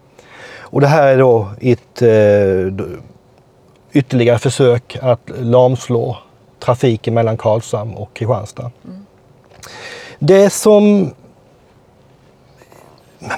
[0.59, 2.87] Och det här är då ett eh,
[3.91, 6.17] ytterligare försök att lamslå
[6.59, 8.71] trafiken mellan Karlshamn och Kristianstad.
[10.19, 11.13] Det som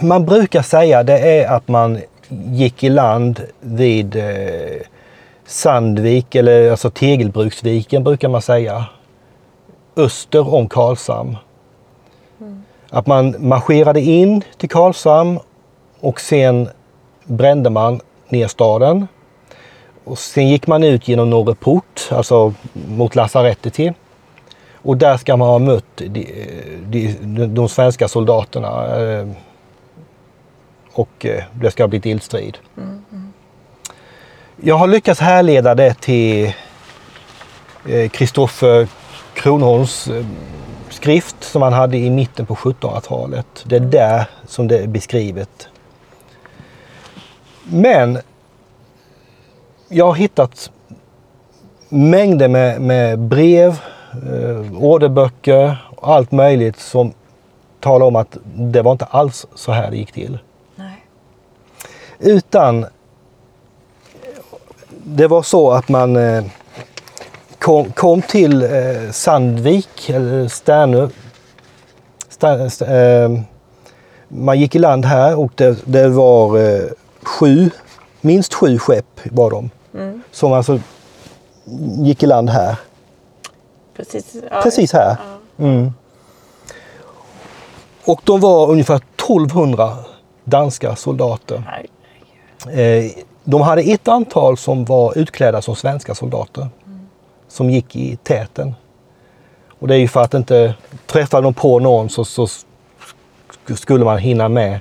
[0.01, 4.81] man brukar säga det är att man gick i land vid eh,
[5.45, 8.85] Sandvik eller alltså Tegelbruksviken brukar man säga.
[9.95, 11.37] Öster om Karlshamn.
[12.89, 15.39] Att man marscherade in till Karlshamn
[15.99, 16.69] och sen
[17.23, 19.07] brände man ner staden.
[20.03, 23.93] Och sen gick man ut genom Norreport, alltså mot lasarettet till.
[24.81, 26.27] Och där ska man ha mött de,
[26.85, 28.97] de, de svenska soldaterna.
[28.99, 29.27] Eh,
[30.93, 32.57] och eh, det ska ha blivit eldstrid.
[34.55, 36.53] Jag har lyckats härleda det till
[37.89, 38.87] eh, Kristoffer
[39.33, 40.09] Kronholms
[40.99, 43.63] skrift som han hade i mitten på 1700-talet.
[43.65, 45.67] Det är där som det är beskrivet.
[47.63, 48.19] Men
[49.89, 50.71] jag har hittat
[51.89, 53.79] mängder med, med brev,
[54.11, 57.13] eh, orderböcker och allt möjligt som
[57.79, 60.39] tala om att det var inte alls så här det gick till.
[60.75, 61.05] Nej.
[62.19, 62.85] Utan
[64.89, 66.43] det var så att man eh,
[67.59, 71.09] kom, kom till eh, Sandvik, eller Sternö.
[72.29, 73.41] Sta- st- eh,
[74.27, 76.81] man gick i land här och det, det var eh,
[77.23, 77.69] sju,
[78.21, 79.69] minst sju skepp var de.
[80.31, 80.79] Som alltså
[81.99, 82.75] gick i land här.
[83.97, 84.35] Precis.
[84.51, 84.61] Ja.
[84.61, 85.17] Precis här.
[85.59, 85.93] Mm.
[88.05, 89.97] Och de var ungefär 1200
[90.43, 91.63] danska soldater.
[92.79, 93.11] Eh,
[93.43, 96.67] De hade ett antal som var utklädda som svenska soldater.
[97.49, 98.75] Som gick i täten.
[99.79, 100.73] Och det är ju för att inte
[101.05, 104.79] träffade de på någon så, så sk- skulle man hinna med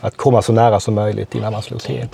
[0.00, 2.08] att komma så nära som möjligt innan man slog till.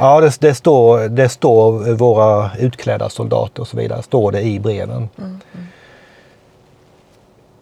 [0.00, 4.60] Ja, det, det, står, det står våra utklädda soldater och så vidare, står det i
[4.60, 5.08] breven.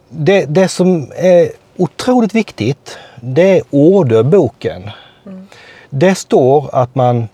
[0.09, 4.89] Det, det som är otroligt viktigt, det är orderboken.
[5.89, 7.27] Det står att man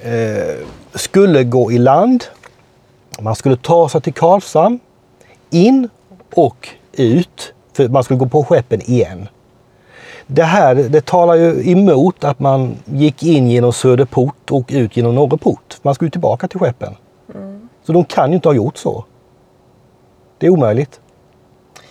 [0.00, 0.56] eh,
[0.94, 2.24] skulle gå i land,
[3.20, 4.80] man skulle ta sig till Karlshamn,
[5.50, 5.88] in
[6.34, 9.28] och ut, för man skulle gå på skeppen igen.
[10.26, 15.14] Det här det talar ju emot att man gick in genom Söderport och ut genom
[15.14, 15.76] Norreport.
[15.82, 16.94] Man skulle tillbaka till skeppen.
[17.86, 19.04] Så de kan ju inte ha gjort så.
[20.38, 21.00] Det är omöjligt.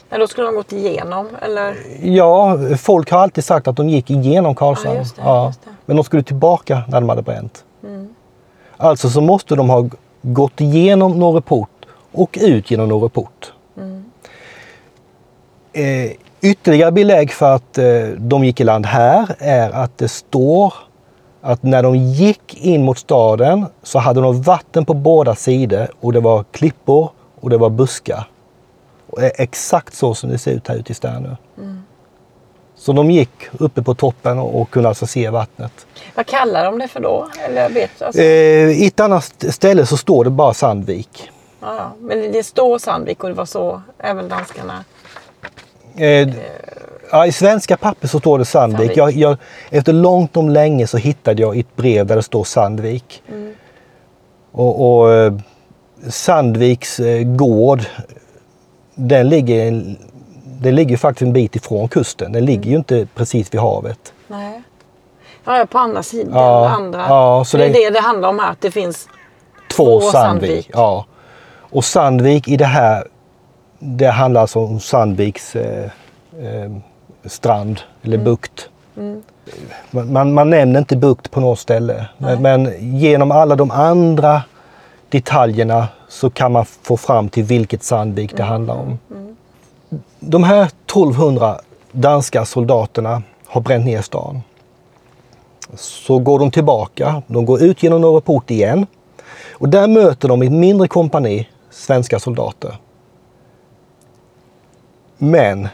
[0.10, 1.76] Nej, då skulle de gått igenom eller?
[2.02, 5.06] Ja, folk har alltid sagt att de gick igenom Karlshamn.
[5.18, 5.72] Ja, det.
[5.86, 7.64] Men de skulle tillbaka när de hade bränt.
[8.78, 9.90] Alltså så måste de ha
[10.34, 11.70] gått igenom Norreport
[12.12, 13.54] och ut genom Norreport.
[15.74, 16.12] Eh,
[16.42, 17.86] ytterligare belägg för att eh,
[18.18, 20.74] de gick i land här är att det står
[21.42, 26.14] att när de gick in mot staden så hade de vatten på båda sidor och
[26.14, 27.10] det var klippor
[27.42, 28.28] och det var buskar.
[29.10, 31.36] Och det är exakt så som det ser ut här ute i Sternö.
[32.78, 35.72] Så de gick uppe på toppen och, kunde alltså se vattnet.
[36.16, 37.28] Vad kallar de det för då?
[37.46, 41.30] Eller vet, alltså, Eh, I ett annat ställe så står det bara Sandvik.
[41.62, 41.92] ja.
[42.00, 44.84] Men det- står Sandvik och det var så även danskarna.
[45.98, 46.30] Eh,
[47.12, 48.78] ja, I svenska papper så står det Sandvik.
[48.80, 48.98] Sandvik.
[48.98, 49.38] Jag, jag,
[49.70, 53.24] efter långt om länge så hittade jag ett brev där det står Sandvik.
[54.52, 55.34] Och, och eh,
[56.10, 57.82] Sandviks eh, gård,
[58.96, 59.96] den ligger,
[60.62, 62.32] den ligger faktiskt en bit ifrån kusten.
[62.32, 64.14] Den ligger ju inte precis vid havet.
[64.28, 64.62] Nej.
[65.46, 66.34] Ja, på andra sidan.
[66.34, 67.06] Ja, andra.
[67.10, 68.52] ja, så det är det- det det handlar om här.
[68.52, 69.08] Att det finns
[69.72, 70.50] Två, Två Sandvik.
[70.50, 70.70] Sandvik.
[70.74, 71.06] Ja.
[71.70, 73.08] Och Sandvik i det här,
[73.80, 75.84] det handlar alltså om Sandviks eh,
[76.42, 76.72] eh,
[77.26, 78.70] strand eller bukt.
[79.92, 82.06] Man, man, man nämner inte bukt på något ställe.
[82.18, 84.42] Men, men genom alla de andra
[85.10, 89.00] detaljerna så kan man få fram till vilket Sandvik det handlar om.
[90.20, 91.60] De här 1200
[91.92, 94.42] danska soldaterna har bränt ner stan.
[95.76, 98.86] Så går de tillbaka, de går ut genom Norra Port igen.
[99.52, 102.78] Och där möter de ett mindre kompani svenska soldater.
[105.18, 105.68] Men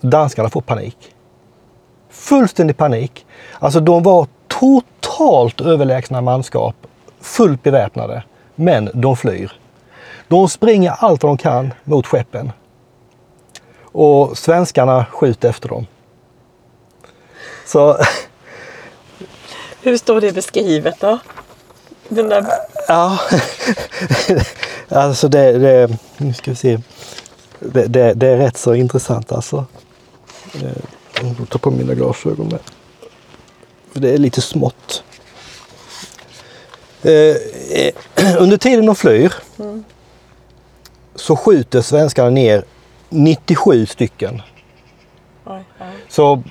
[0.00, 0.96] danskarna får panik.
[2.10, 3.26] Fullständig panik.
[3.58, 6.76] Alltså de var totalt överlägsna manskap,
[7.20, 8.24] fullt beväpnade.
[8.54, 9.52] Men de flyr.
[10.28, 12.52] De springer allt vad de kan mot skeppen.
[13.94, 15.86] Och svenskarna skjuter efter dem.
[17.66, 17.98] Så
[19.82, 21.18] Hur står det beskrivet då?
[22.08, 22.46] Den där...
[22.88, 23.18] Ja,
[24.88, 26.78] alltså det, det, nu ska vi se.
[27.58, 29.64] Det, det, det är rätt så intressant alltså.
[30.54, 30.70] Eh,
[31.22, 32.60] Jag får ta på mina glasögon med.
[33.92, 35.02] För Det är lite smått.
[37.02, 37.36] Eh,
[37.70, 37.92] eh,
[38.38, 39.34] Under tiden de flyr
[41.14, 42.64] så skjuter svenskarna ner
[43.08, 44.42] 97 stycken.
[45.44, 45.64] Oj.
[46.08, 46.42] Så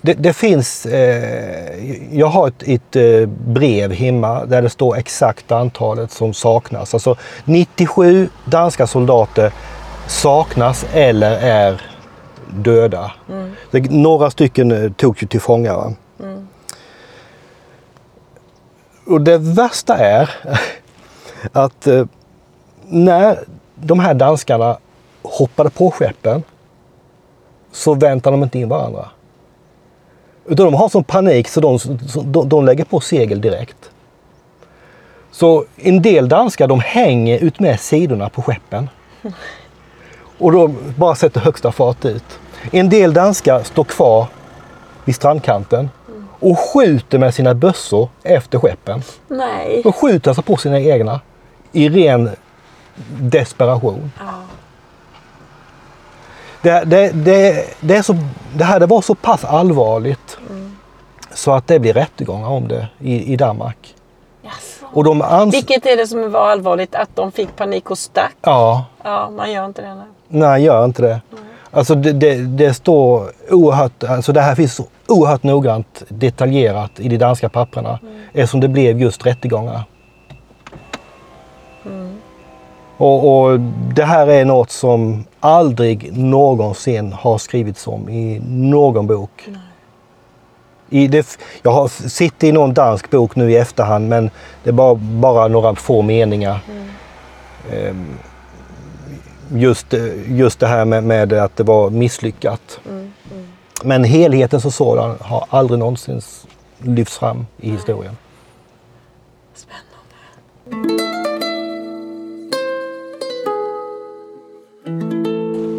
[0.00, 5.52] det, det finns, eh, jag har ett, ett eh, brev hemma där det står exakt
[5.52, 6.94] antalet som saknas.
[6.94, 9.52] Alltså 97 danska soldater
[10.06, 11.82] saknas eller är
[12.50, 13.12] döda.
[13.70, 15.76] Det, några stycken eh, togs ju till fånga.
[15.76, 15.92] Va?
[19.06, 20.30] Och det värsta är
[21.52, 22.04] att eh,
[22.86, 23.38] när
[23.74, 24.78] de här danskarna
[25.30, 26.42] hoppade på skeppen
[27.72, 29.08] så väntar de inte in varandra.
[30.46, 31.78] Utan de har sån panik så de,
[32.24, 33.90] de, de lägger på segel direkt.
[35.30, 38.88] Så en del danskar de hänger ut med sidorna på skeppen.
[40.38, 42.38] Och de bara sätter högsta fart ut.
[42.72, 44.26] En del danskar står kvar
[45.04, 45.90] vid strandkanten
[46.40, 49.02] och skjuter med sina bössor efter skeppen.
[49.28, 49.80] Nej.
[49.82, 51.20] De skjuter alltså på sina egna
[51.72, 52.30] i ren
[53.20, 54.12] desperation.
[54.18, 54.24] Ja.
[56.62, 58.16] Det, det, det, det, är så,
[58.54, 60.38] det här det var så pass allvarligt
[61.34, 63.94] så att det blir rättegångar om det i, i Danmark.
[64.82, 66.94] Och de ans- Vilket är det som var allvarligt?
[66.94, 68.34] Att de fick panik och stack?
[68.42, 70.02] Ja, Ja, man gör inte det nu.
[70.28, 71.20] nej gör inte det.
[71.70, 77.08] Alltså det, det, det står oerhört, alltså det här finns så oerhört noggrant detaljerat i
[77.08, 77.98] de danska papperna
[78.32, 79.82] eftersom det blev just rättegångar.
[82.98, 83.60] Och, och
[83.94, 89.48] det här är något som aldrig någonsin har skrivits om i någon bok.
[90.90, 94.30] I det, jag har sitter i någon dansk bok nu i efterhand men
[94.62, 96.60] det är bara, bara några få meningar.
[97.72, 98.06] Ehm,
[99.54, 99.94] just,
[100.26, 102.80] just det här med, med att det var misslyckat.
[103.84, 106.20] Men helheten som sådan har aldrig någonsin
[106.78, 108.16] lyfts fram i historien.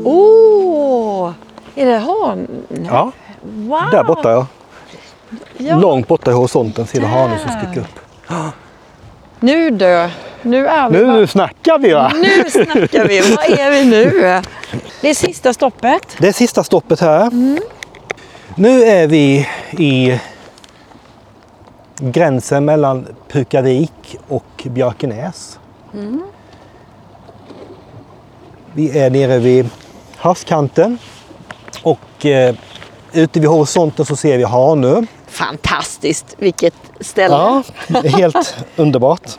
[0.09, 1.31] Åh!
[1.75, 2.47] Är det han?
[2.89, 3.89] Ja, Wow!
[3.91, 4.47] där borta ja.
[5.57, 5.79] Ja.
[5.79, 7.99] Långt borta i horisonten ser du hanen som sticker upp.
[9.39, 10.09] Nu du,
[10.41, 12.11] nu är vi Nu snackar vi va!
[12.15, 13.19] Nu snackar vi.
[13.19, 14.41] Var är vi nu?
[15.01, 16.15] Det är sista stoppet.
[16.17, 17.29] Det är sista stoppet här.
[18.55, 20.19] Nu är vi i
[21.99, 25.59] gränsen mellan Pukavik och Björkenäs.
[28.73, 29.69] Vi är nere vid
[30.19, 30.97] havskanten
[31.83, 32.55] och eh,
[33.13, 35.01] ute vid horisonten så ser vi Hanö.
[35.27, 37.35] Fantastiskt, vilket ställe.
[37.35, 37.63] Ja,
[38.03, 39.37] helt underbart.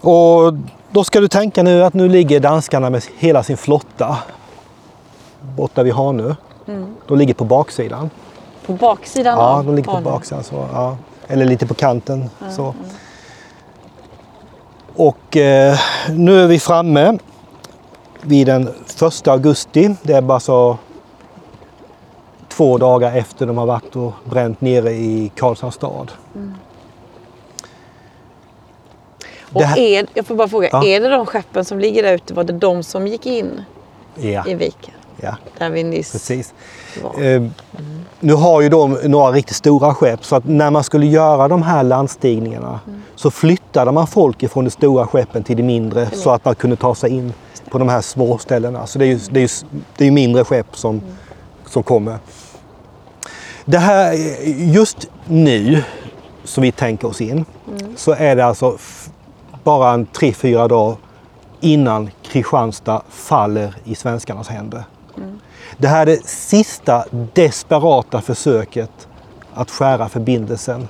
[0.00, 0.54] Och
[0.90, 4.16] då ska du tänka nu att nu ligger danskarna med hela sin flotta
[5.56, 6.34] borta vid Hanö.
[7.08, 8.10] De ligger på baksidan.
[8.66, 10.44] På baksidan Ja, de ligger på baksidan.
[10.44, 10.96] Så, ja.
[11.28, 12.30] Eller lite på kanten.
[12.56, 12.74] Så.
[14.96, 17.18] Och eh, nu är vi framme
[18.22, 18.68] vid den
[19.02, 19.94] 1 augusti.
[20.02, 20.78] Det är bara så
[22.48, 26.12] två dagar efter de har varit och bränt nere i Karlshamns stad.
[29.52, 30.84] Och Det här- är, jag får bara fråga, Ja.
[30.84, 33.60] är det de skeppen som ligger där ute, var det de som gick in
[34.14, 34.94] Ja, i viken?
[35.20, 36.54] ja Där vi nyss precis.
[37.02, 37.22] var.
[37.24, 37.42] Eh,
[38.20, 41.62] nu har ju de några riktigt stora skepp så att när man skulle göra de
[41.62, 42.80] här landstigningarna
[43.16, 46.76] så flyttade man folk ifrån de stora skeppen till de mindre så att man kunde
[46.76, 47.32] ta sig in
[47.72, 48.86] på de här små ställena.
[48.86, 49.50] Så det är ju, det är
[49.96, 51.02] det är mindre skepp som,
[51.66, 52.18] som kommer.
[53.64, 54.12] Det här,
[54.72, 55.82] just nu
[56.44, 57.44] som vi tänker oss in
[57.96, 58.78] så är det alltså
[59.64, 60.96] bara en tre, fyra dagar
[61.60, 64.84] innan Kristianstad faller i svenskarnas händer.
[65.76, 67.04] Det här är det sista
[67.34, 69.08] desperata försöket
[69.54, 70.88] att skära förbindelsen.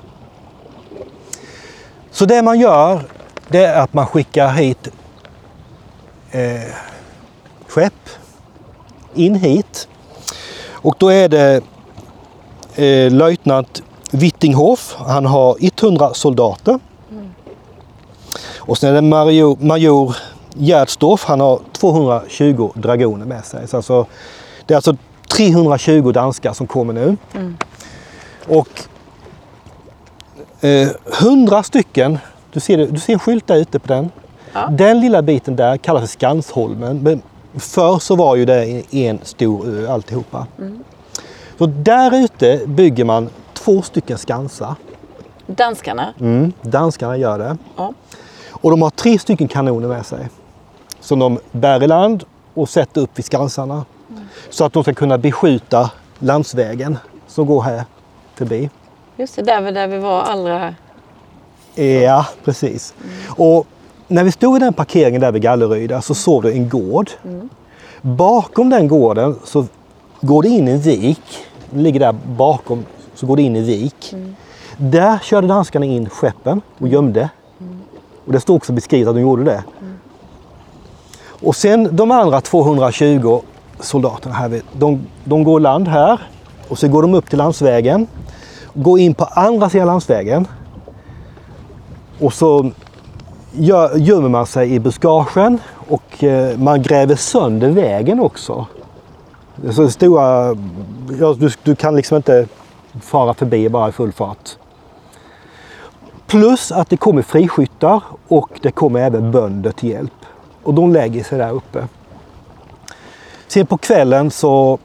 [2.10, 3.00] Så det man gör
[3.48, 4.88] det är att man skickar hit
[6.32, 6.74] eh,
[7.68, 8.08] skepp
[9.14, 9.88] in hit.
[10.70, 11.62] Och då är det
[12.74, 14.96] eh, löjtnant Wittinghoff.
[14.98, 16.78] Han har 100 soldater.
[18.56, 20.16] Och sen är det major, major
[20.54, 21.24] Gärdstorff.
[21.24, 23.68] Han har 220 dragoner med sig.
[23.68, 24.06] Så alltså,
[24.66, 24.96] det är alltså
[25.36, 27.16] 320 danskar som kommer nu.
[28.46, 28.82] Och
[30.64, 30.88] eh,
[31.20, 32.18] 100 stycken,
[32.52, 34.10] du ser, du ser en skylt där ute på den.
[34.52, 34.68] Ja.
[34.70, 37.02] Den lilla biten där kallas för Skansholmen.
[37.02, 37.22] Men
[37.54, 40.46] förr så var ju det en stor ö alltihopa.
[41.58, 44.74] Så där ute bygger man två stycken skansar.
[45.46, 46.14] Danskarna?
[46.20, 47.56] Mm, danskarna gör det.
[47.76, 47.92] Ja.
[48.50, 50.28] Och de har tre stycken kanoner med sig.
[51.00, 52.24] Som de bär i land
[52.54, 53.84] och sätter upp vid skansarna.
[54.50, 57.84] Så att de ska kunna beskjuta landsvägen som går här
[58.34, 58.70] förbi.
[59.16, 60.74] Just det, där, vi- där vi var allra...
[61.74, 62.94] Ja, precis.
[63.28, 63.66] Och
[64.08, 67.10] när vi stod i den parkeringen där vid Galleryd så såg du en gård.
[68.02, 69.66] Bakom den gården så
[70.20, 71.38] går det in en vik.
[71.70, 72.84] Den ligger där bakom
[73.14, 74.14] så går det in en vik.
[74.76, 77.28] Där körde danskarna in skeppen och gömde.
[78.26, 79.64] Och det står också beskrivet att de gjorde det.
[81.28, 83.40] Och sen de andra 220
[83.80, 86.20] soldaterna här, de, de går land här
[86.68, 88.06] och så går de upp till landsvägen.
[88.74, 90.46] Går in på andra sidan landsvägen.
[92.20, 92.70] Och så
[93.96, 98.66] gömmer man sig i buskagen och eh, man gräver sönder vägen också.
[99.70, 100.56] Så stora,
[101.20, 102.46] ja, du, du kan liksom inte
[103.00, 104.50] fara förbi bara i full fart.
[106.26, 110.12] Plus att det kommer friskyttar och det kommer även bönder till hjälp.
[110.62, 111.86] Och de lägger sig där uppe.
[113.48, 114.78] Sen på kvällen så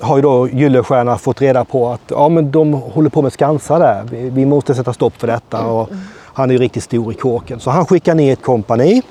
[0.00, 3.80] har ju då Gyllenstierna fått reda på att ja, men de håller på med skansar
[3.80, 4.04] där.
[4.10, 5.66] Vi, vi måste sätta stopp för detta.
[5.66, 6.02] Och mm
[6.34, 7.60] han är ju riktigt stor i kåken.
[7.60, 9.02] Så han skickar ner ett kompani.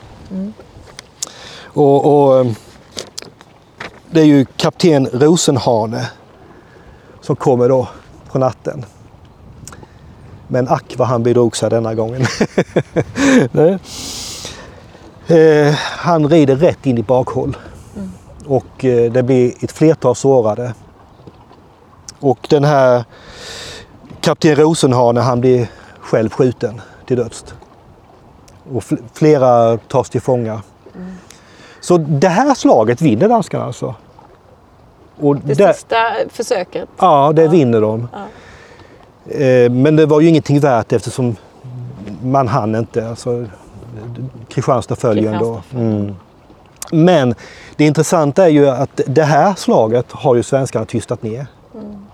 [1.63, 2.45] Och, och
[4.11, 6.09] det är ju kapten Rosenhane
[7.21, 7.87] som kommer då
[8.31, 8.85] på natten.
[10.47, 12.21] Men ack vad han bedrog sig denna gången.
[15.27, 17.57] eh, han rider rätt in i bakhåll.
[17.95, 18.11] Mm.
[18.45, 20.73] Och eh, det blir ett flertal sårade.
[22.19, 23.03] Och den här
[24.21, 25.67] kapten Rosenhane han blir
[25.99, 27.45] själv skjuten till döds.
[28.73, 28.83] Och
[29.13, 30.61] flera tas till fånga.
[30.95, 31.15] Mm.
[31.81, 33.95] Så det här slaget vinner danskarna alltså.
[35.19, 35.97] Och det där, sista
[36.29, 36.89] försöket?
[36.97, 37.49] Ja, det ja.
[37.49, 38.07] vinner de.
[38.13, 39.33] Ja.
[39.33, 41.35] Eh, men det var ju ingenting värt eftersom
[42.23, 43.09] man hann inte.
[43.09, 43.45] Alltså,
[44.49, 45.61] Kristianstad följer ändå.
[45.73, 46.15] Mm.
[46.91, 47.35] Men
[47.75, 51.47] det intressanta är ju att det här slaget har ju svenskarna tystat ner.
[51.73, 52.05] Mm.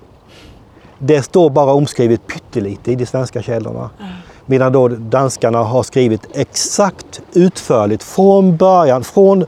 [0.99, 3.89] Det står bara omskrivet pyttelite i de svenska källorna.
[3.99, 4.13] Mm.
[4.45, 9.45] Medan då danskarna har skrivit exakt utförligt från början, från,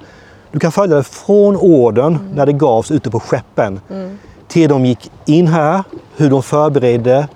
[0.52, 2.32] du kan följa det från orden mm.
[2.36, 4.18] när det gavs ute på skeppen mm.
[4.48, 5.84] till de gick in här,
[6.16, 7.28] hur de förberedde,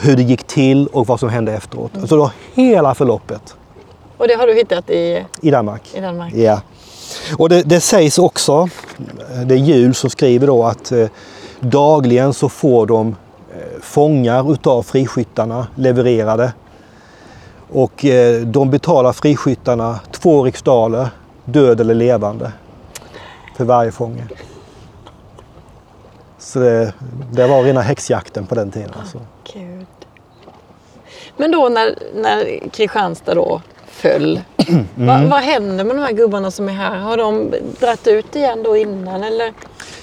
[0.00, 1.90] hur det gick till och vad som hände efteråt.
[1.92, 2.02] Mm.
[2.02, 3.56] Alltså då hela förloppet.
[4.16, 5.82] Och det har du hittat i, I Danmark?
[5.94, 6.34] I Danmark.
[6.34, 6.60] Ja.
[7.38, 8.68] Och det, det sägs också,
[9.46, 11.06] det är Jul som skriver då att eh,
[11.60, 16.52] dagligen så får de eh, fångar utav friskyttarna levererade.
[17.72, 21.08] Och eh, de betalar friskyttarna två riksdaler,
[21.44, 22.52] död eller levande,
[23.56, 24.24] för varje fånge.
[26.38, 26.92] Så det,
[27.32, 28.90] det var rena häxjakten på den tiden.
[29.00, 29.20] Alltså.
[29.54, 29.86] Gud.
[31.36, 34.86] Men då när, när Kristianstad då föll, mm.
[34.94, 36.96] vad, vad händer med de här gubbarna som är här?
[36.96, 39.52] Har de dratt ut igen då innan eller,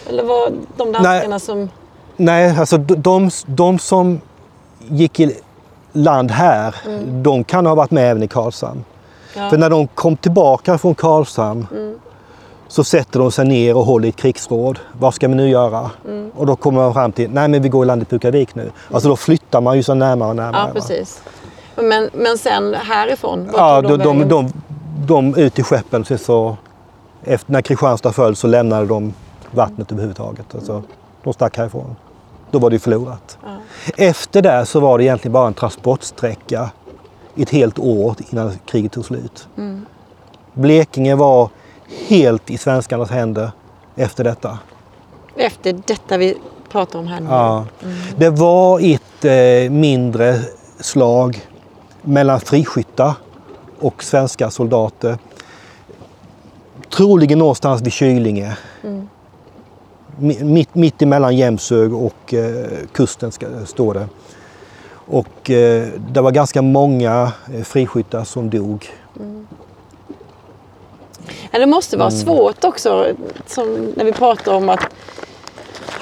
[0.09, 1.39] eller var de danskarna Nej.
[1.39, 1.69] som...
[2.15, 4.21] Nej, alltså de, de, de som
[4.89, 5.37] gick i
[5.93, 7.23] land här, mm.
[7.23, 8.83] de kan ha varit med även i Karlshamn.
[9.35, 9.49] Ja.
[9.49, 11.95] För när de kom tillbaka från Karlshamn mm
[12.73, 14.79] så sätter de sig ner och håller ett krigsråd.
[14.99, 15.91] Vad ska vi nu göra?
[16.05, 16.31] Mm.
[16.35, 18.61] Och då kommer man fram till, nej men vi går i landet Pukkavik nu.
[18.61, 18.73] Mm.
[18.91, 20.67] Alltså då flyttar man ju så närmare och närmare.
[20.67, 21.23] Ja, precis.
[21.75, 23.49] Men, men sen härifrån?
[23.53, 24.53] Ja, de, de, de,
[25.07, 26.05] de, ut i skeppen.
[26.05, 26.57] Så,
[27.23, 29.13] efter, när Kristianstad föll så lämnade de
[29.51, 30.55] vattnet överhuvudtaget.
[30.55, 30.83] Alltså,
[31.23, 31.95] de stack härifrån.
[32.53, 33.37] Då var det förlorat.
[33.43, 33.57] Ja.
[33.97, 36.69] Efter det så var det egentligen bara en transportsträcka
[37.35, 39.47] ett helt år innan kriget tog slut.
[39.57, 39.85] Mm.
[40.53, 41.49] Blekinge var
[42.07, 43.51] helt i svenskarnas händer
[43.95, 44.59] efter detta.
[45.35, 46.37] Efter detta vi
[46.69, 47.27] pratar om här nu?
[47.29, 47.65] Ja.
[47.83, 47.95] Mm.
[48.17, 50.39] Det var ett eh, mindre
[50.79, 51.47] slag
[52.01, 53.13] mellan friskyttar
[53.79, 55.17] och svenska soldater.
[56.89, 58.57] Troligen någonstans vid Kylinge.
[58.83, 59.09] Mm.
[60.19, 64.07] Mitt, mitt emellan Jämshög och eh, kusten ska, står det.
[65.05, 68.91] Och eh, det var ganska många eh, friskyttar som dog.
[69.19, 69.47] Mm.
[71.51, 72.19] Ja, det måste vara mm.
[72.19, 73.07] svårt också,
[73.47, 74.87] som när vi pratar om att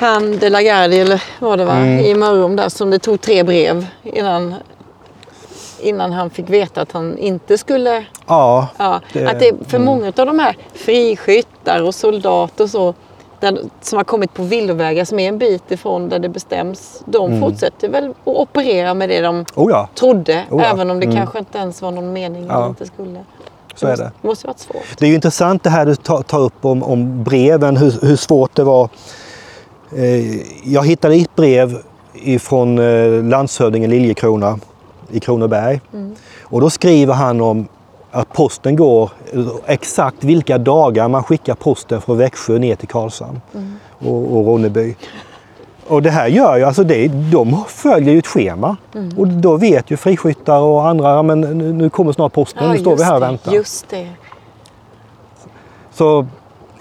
[0.01, 1.99] han De la Gardie, eller vad det var, mm.
[1.99, 4.55] i Mörrum där som det tog tre brev innan,
[5.79, 8.05] innan han fick veta att han inte skulle...
[8.27, 8.67] Ja.
[8.77, 9.85] ja det, att det, för mm.
[9.85, 12.93] många av de här friskyttar och soldater och så
[13.41, 17.03] där, som har kommit på villovägar som är en bit ifrån där det bestäms.
[17.05, 17.41] De mm.
[17.41, 19.89] fortsätter väl att operera med det de oh ja.
[19.95, 20.45] trodde.
[20.49, 20.69] Oh ja.
[20.73, 21.17] Även om det mm.
[21.17, 22.63] kanske inte ens var någon mening ja.
[22.63, 23.23] att inte skulle.
[23.75, 24.11] Så det är det.
[24.21, 24.97] måste varit svårt.
[24.97, 28.55] Det är ju intressant det här du tar, upp om, om breven, hur, hur svårt
[28.55, 28.89] det var.
[29.95, 31.77] Eh, jag hittade ett brev
[32.13, 34.59] ifrån eh, landshövdingen Liljekrona
[35.11, 35.81] i Kronoberg.
[35.93, 36.15] Mm.
[36.41, 37.67] Och då skriver han om
[38.11, 39.11] att posten går,
[39.65, 43.75] exakt vilka dagar man skickar posten från Växjö ner till Karlshamn mm.
[43.99, 44.95] och, och Ronneby.
[45.87, 48.77] Och det här gör ju, alltså det, de följer ju ett schema.
[48.95, 49.19] Mm.
[49.19, 51.41] Och då vet ju friskyttar och andra, men
[51.77, 53.53] nu kommer snart posten, ja, nu står vi här och väntar.
[53.53, 54.09] Just det.
[55.93, 56.27] Så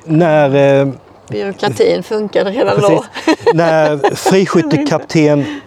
[0.04, 0.80] när...
[0.80, 0.88] Eh,
[1.28, 3.52] Byråkratin funkade redan precis, då.
[3.54, 5.60] när friskyttekapten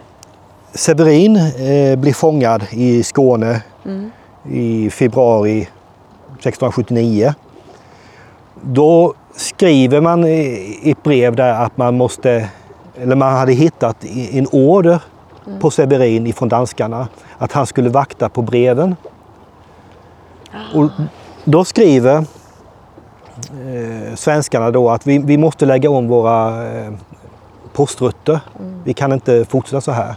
[0.74, 4.11] Severin eh, blir fångad i Skåne mm.
[4.50, 7.34] I februari 1679.
[8.62, 12.50] Då skriver man i ett brev där att man måste
[13.02, 15.02] eller man hade hittat en order
[15.48, 15.60] mm.
[15.60, 18.96] på Severin ifrån danskarna att han skulle vakta på breven.
[20.52, 20.78] Ah.
[20.78, 20.89] Och
[21.44, 26.94] då skriver eh, svenskarna då att vi, vi måste lägga om våra eh,
[27.74, 28.39] postrutter.
[28.60, 28.82] Mm.
[28.84, 30.16] Vi kan inte fortsätta så här.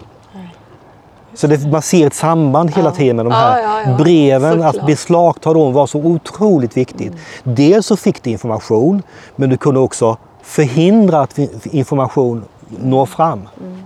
[1.36, 4.62] Så det, man ser ett samband hela tiden med de här breven.
[4.62, 7.08] Att beslagta dem var så otroligt viktigt.
[7.08, 7.18] Mm.
[7.42, 9.02] Dels så fick det information,
[9.36, 13.48] men du kunde också förhindra att information når fram.
[13.60, 13.82] Mm.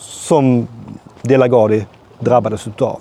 [0.00, 0.68] Som
[1.22, 1.86] Delagadi
[2.18, 3.00] drabbades utav.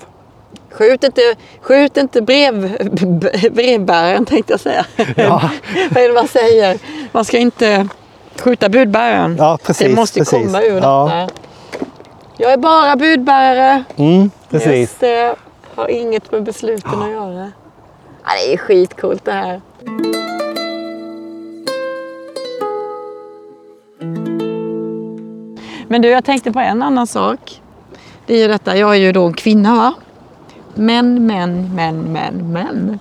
[0.72, 1.22] Skjut inte,
[1.62, 2.78] skjut inte brev,
[3.52, 4.86] brevbäraren tänkte jag säga.
[5.16, 5.42] Ja.
[5.92, 6.78] Vad är det man säger?
[7.12, 7.88] Man ska inte
[8.40, 9.36] skjuta budbäraren.
[9.40, 9.88] Ja, precis.
[9.88, 10.46] det måste precis.
[10.46, 11.28] komma ur ja.
[11.28, 11.40] detta.
[12.38, 13.84] Jag är bara budbärare.
[13.96, 14.80] Mm, precis.
[14.80, 15.36] Just det.
[15.76, 17.52] Har inget med besluten att göra.
[18.24, 19.62] Ja, det är skitcoolt det här.
[25.88, 27.62] Men du, jag tänkte på en annan sak.
[28.26, 29.94] Det är ju detta, jag är ju då en kvinna va?
[30.74, 33.00] Men, men, men, men, men.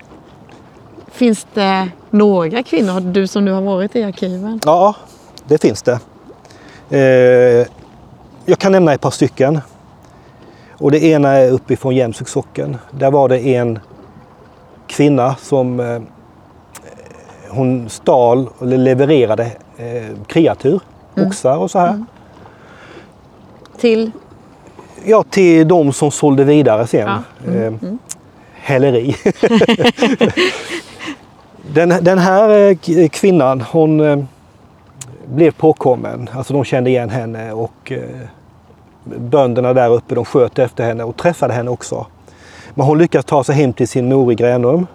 [1.12, 4.60] Finns det några kvinnor, du som nu har varit i arkiven?
[4.64, 4.94] Ja,
[5.44, 6.00] det finns det.
[6.90, 7.66] Eh,
[8.44, 9.60] jag kan nämna ett par stycken.
[10.78, 12.76] Och det ena är uppifrån Jämshögs socken.
[12.90, 13.78] Där var det en
[14.86, 16.00] kvinna som eh,
[17.48, 19.44] hon stal eller levererade
[19.76, 20.80] eh, kreatur,
[21.16, 22.04] oxar och så här.
[23.78, 24.10] Till?
[25.04, 27.08] Ja, till de som sålde vidare sen.
[27.46, 27.52] Ja.
[27.52, 27.72] Eh,
[28.52, 29.16] häleri.
[31.72, 34.24] den, den här eh, kvinnan, hon eh,
[35.26, 36.30] blev påkommen.
[36.32, 38.00] Alltså de kände igen henne och eh,
[39.04, 42.06] bönderna där uppe de sköt efter henne och träffade henne också.
[42.74, 44.86] Men hon lyckades ta sig hem till sin mor i Gränum.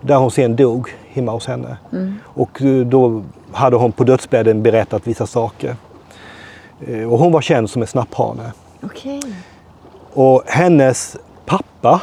[0.00, 1.76] Där hon sen dog hemma hos henne.
[2.24, 5.76] Och eh, då hade hon på dödsbädden berättat vissa saker.
[6.86, 8.52] Eh, Och hon var känd som en snapphane.
[8.82, 9.20] Okej.
[10.12, 12.02] Och hennes pappa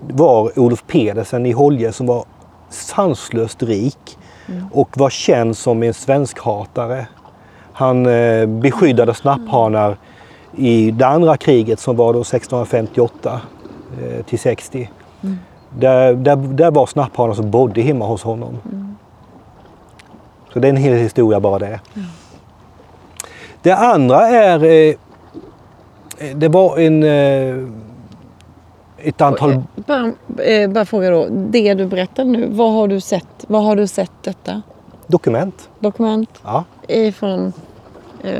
[0.00, 2.24] var Olof Pedersen i Holje som var
[2.70, 4.18] sanslöst rik
[4.72, 7.06] och var känd som en svenskhatare.
[7.72, 9.96] Han eh, beskyddade snapphanar
[10.56, 13.40] i det andra kriget som var då 1658
[14.02, 14.90] eh, till 60.
[15.78, 18.58] Där, där, där var snapphanar som bodde hemma hos honom.
[20.52, 21.80] Så det är en hel historia bara det.
[23.62, 24.94] Det andra är eh,
[26.34, 27.68] det var en, eh,
[29.02, 29.62] ett antal...
[29.86, 30.12] Bara,
[30.44, 33.26] eh, bara fråga då, det du berättar nu, vad har du sett?
[33.46, 34.62] Vad har du sett detta?
[35.06, 35.68] dokument.
[35.80, 36.64] Dokument Ja.
[36.88, 37.52] ifrån,
[38.22, 38.30] eh,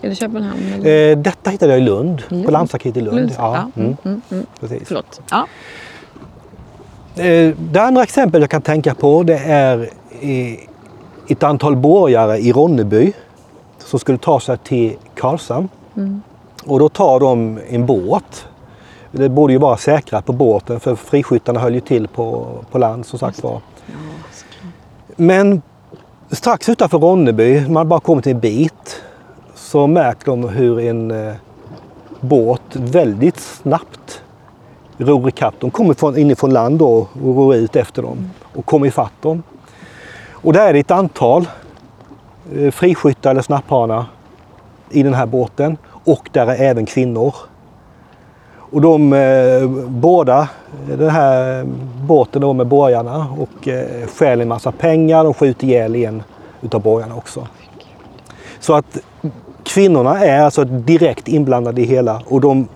[0.00, 0.60] är det Köpenhamn?
[0.74, 1.10] Eller?
[1.10, 2.44] Eh, detta hittade jag i Lund, Lund.
[2.44, 3.16] på Landsarkivet i Lund.
[3.16, 3.80] Lund, Ja, ja.
[3.82, 4.46] mm, Mm, mm.
[4.60, 4.82] precis.
[4.84, 5.20] Förlåt.
[5.30, 5.46] Ja.
[7.22, 9.78] Eh, det andra exempel jag kan tänka på det är
[10.20, 10.58] eh,
[11.28, 13.12] ett antal borgare i Ronneby
[13.78, 15.68] som skulle ta sig till Karlshamn.
[16.66, 18.46] Och då tar de en båt.
[19.16, 23.06] Det borde ju vara säkrat på båten för friskyttarna höll ju till på, på land
[23.06, 23.60] som sagt var.
[25.16, 25.62] Men
[26.30, 29.02] strax utanför Ronneby, man bara kommit en bit,
[29.54, 31.34] så märker de hur en eh,
[32.20, 34.22] båt väldigt snabbt
[34.98, 35.54] ror ikapp.
[35.58, 39.42] De kommer från, inifrån land då och ror ut efter dem och kommer ifatt dem.
[40.30, 41.46] Och där är det ett antal
[42.56, 44.04] eh, friskyttar eller snapphanar
[44.90, 47.34] i den här båten och där är även kvinnor.
[48.74, 50.48] Och de eh, båda,
[50.88, 51.64] den här
[52.06, 55.24] båten då med borgarna och eh, stjäl en massa pengar.
[55.24, 56.22] De skjuter ihjäl en
[56.62, 57.46] utav borgarna också.
[58.60, 58.98] Så att
[59.64, 62.68] kvinnorna är alltså direkt inblandade i hela och de,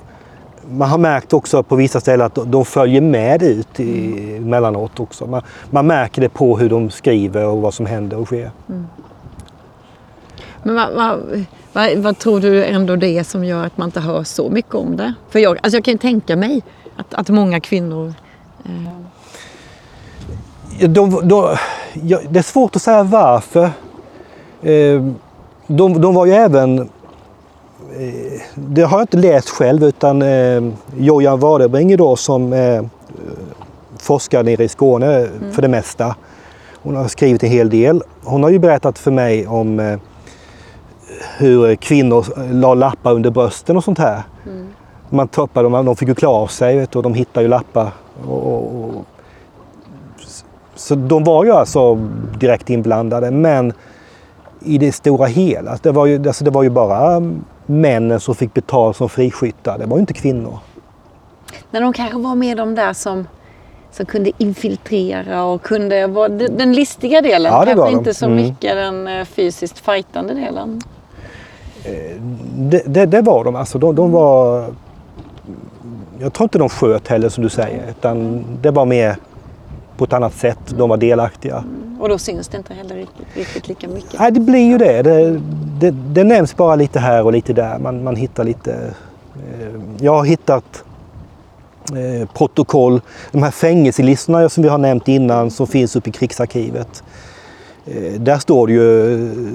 [0.71, 5.27] man har märkt också på vissa ställen att de- följer med ut i, emellanåt också.
[5.27, 8.51] Man, man märker det på hur de skriver och vad som händer och sker.
[8.69, 8.87] Mm.
[10.63, 11.45] Men vad, vad,
[11.79, 14.75] vad, vad tror du ändå det är som gör att man inte hör så mycket
[14.75, 15.15] om det?
[15.29, 16.63] För jag, alltså jag kan ju tänka mig
[16.97, 18.15] att, att många kvinnor...
[20.81, 21.57] De, de,
[21.93, 23.65] ja, det är svårt att säga varför.
[24.63, 25.05] Eh,
[25.67, 26.79] de, de var ju även...
[26.79, 30.63] Eh, det har jag inte läst själv utan eh,
[30.97, 32.83] Jojan Wadebringer då som eh,
[33.99, 36.17] forskar nere i Skåne för det mesta.
[36.83, 38.03] Hon har skrivit en hel del.
[38.25, 39.99] Hon har ju berättat för mig om eh,
[41.39, 44.23] hur kvinnor la lappar under brösten och sånt här.
[45.11, 47.91] Man toppade dem, de fick ju klä av sig vet och de hittade ju lappar.
[48.27, 49.05] Och, och, och,
[50.75, 51.95] så de var ju alltså
[52.41, 53.73] direkt inblandade men
[54.65, 57.23] i det stora hela, det var ju, alltså det var ju bara
[57.67, 59.79] männen som fick betalt som friskyttar.
[59.79, 60.59] Det var ju inte kvinnor.
[61.71, 63.27] När de kanske var med de där som,
[63.91, 67.53] som kunde infiltrera och kunde vara den listiga delen.
[67.53, 67.99] Ja, kanske de.
[67.99, 68.37] inte så Mm.
[68.37, 70.81] mycket den eh, fysiskt fightande delen.
[72.57, 73.79] Det, det, det var de alltså.
[73.79, 74.67] De, de var...
[76.21, 79.17] Jag tror inte de sköt heller som du säger utan det var mer
[79.97, 80.59] på ett annat sätt.
[80.69, 81.65] De var delaktiga.
[82.01, 84.21] Och då syns det inte heller riktigt, riktigt lika mycket.
[84.21, 85.03] Nej, det blir ju det.
[85.03, 85.41] Det,
[85.81, 85.91] det.
[85.91, 87.79] det nämns bara lite här och lite där.
[87.79, 88.73] Man, man hittar lite...
[89.35, 90.85] Eh, jag har hittat
[91.91, 93.01] eh, protokoll.
[93.33, 97.03] De här fängelselistorna som vi har nämnt innan som finns uppe i krigsarkivet.
[97.91, 99.15] Eh, där står det ju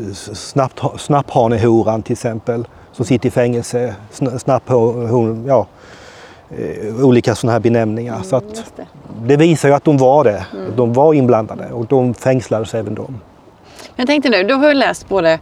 [0.10, 3.96] eh, snabbt, snapphanehoran till exempel som sitter i fängelse.
[4.12, 5.68] Sna- Snapphon, ja,
[6.50, 8.22] eh, olika sådana här benämningar.
[8.24, 8.86] Så att, det.
[9.28, 10.46] det visar ju att de var det.
[10.76, 13.22] De var inblandade och de fängslades även de.
[13.96, 15.40] Jag tänkte nu, du har ju läst både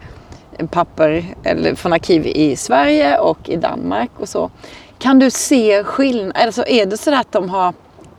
[0.71, 4.49] papper eller från arkiv i Sverige och i Danmark och så.
[4.97, 6.37] Kan du se skillnad?
[6.37, 7.73] Alltså är det så att de har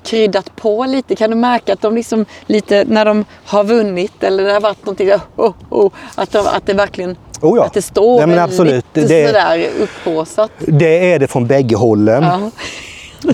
[0.05, 1.17] kryddat på lite?
[1.17, 4.87] Kan du märka att de liksom lite när de har vunnit eller det har varit
[4.87, 7.65] någonting oh, oh, att, de, att det verkligen Oh ja.
[7.65, 8.85] att det står Nej, men absolut.
[8.93, 10.51] Det- sådär upphaussat?
[10.59, 12.23] Det är det från bägge hållen.
[12.23, 12.51] Ja.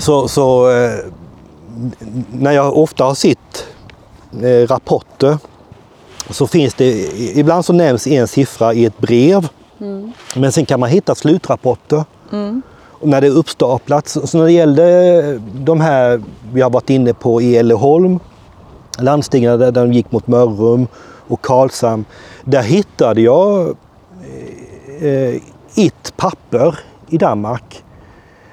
[0.01, 0.91] Så, så eh,
[2.33, 3.67] när jag ofta har sett
[4.43, 5.39] eh, rapporter
[6.31, 6.91] så finns det,
[7.39, 9.49] ibland så nämns en siffra i ett brev.
[10.35, 12.05] Men sen kan man hitta slutrapporter.
[12.31, 12.35] Och
[13.03, 14.09] när det är uppstaplat.
[14.09, 14.85] Så när det gällde
[15.19, 16.23] eh, de här
[16.53, 18.19] vi har varit inne på i Älleholm,
[18.99, 20.87] landstingen där de gick mot Mörrum
[21.29, 22.05] och Karlshamn.
[22.45, 23.77] Där hittade jag
[25.01, 25.41] eh, eh
[25.77, 26.79] ett papper
[27.09, 27.85] i Danmark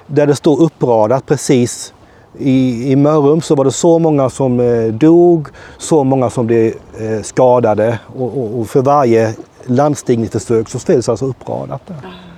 [0.06, 1.92] där det står uppradat precis.
[2.38, 6.74] I, I Mörrum så var det så många som eh, dog, så många som blev
[7.00, 9.34] eh, skadade och, och, och för varje
[9.66, 11.96] landstigningsförsök så ställs alltså uppradat där.
[12.04, 12.35] Ah.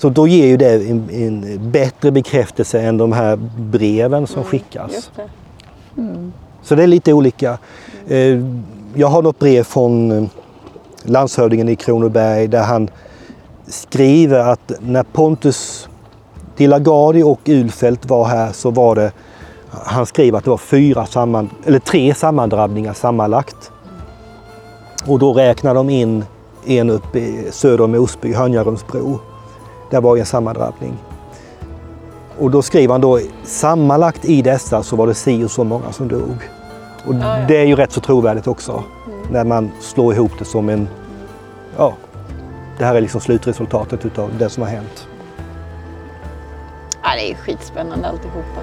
[0.00, 4.92] Så då ger ju det en, en bättre bekräftelse än de här breven som skickas.
[4.92, 5.28] Just det.
[6.62, 7.58] Så det är lite olika.
[8.08, 8.38] Eh,
[8.94, 10.24] Jag har något brev från eh,
[11.04, 12.90] landshövdingen i Kronoberg där han
[13.66, 15.88] skriver att när Pontus
[16.56, 19.12] de la Gardie och Ulfelt var här så var det,
[19.70, 23.70] han skriver att det var fyra samman, eller tre sammandrabbningar sammanlagt.
[25.06, 26.24] Och då räknar de in
[26.66, 29.20] en upp i söder om Osby, Hönjarumsbro.
[29.90, 30.98] Där var en sammandrabbning.
[32.38, 35.92] Och då skriver han då sammanlagt i dessa så var det si och så många
[35.92, 36.50] som dog.
[37.06, 37.44] Och Ja, ja.
[37.48, 38.82] det är ju rätt så trovärdigt också.
[39.30, 40.88] När man slår ihop det som en,
[41.76, 41.94] ja,
[42.78, 45.06] det här är liksom slutresultatet utav det som har hänt.
[47.02, 48.60] Ja, det är skitspännande alltihopa.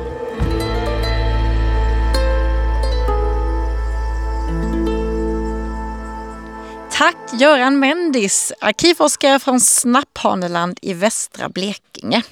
[6.98, 12.24] Tack Göran Mendis, arkivforskare från Snapphaneland i västra Blekinge.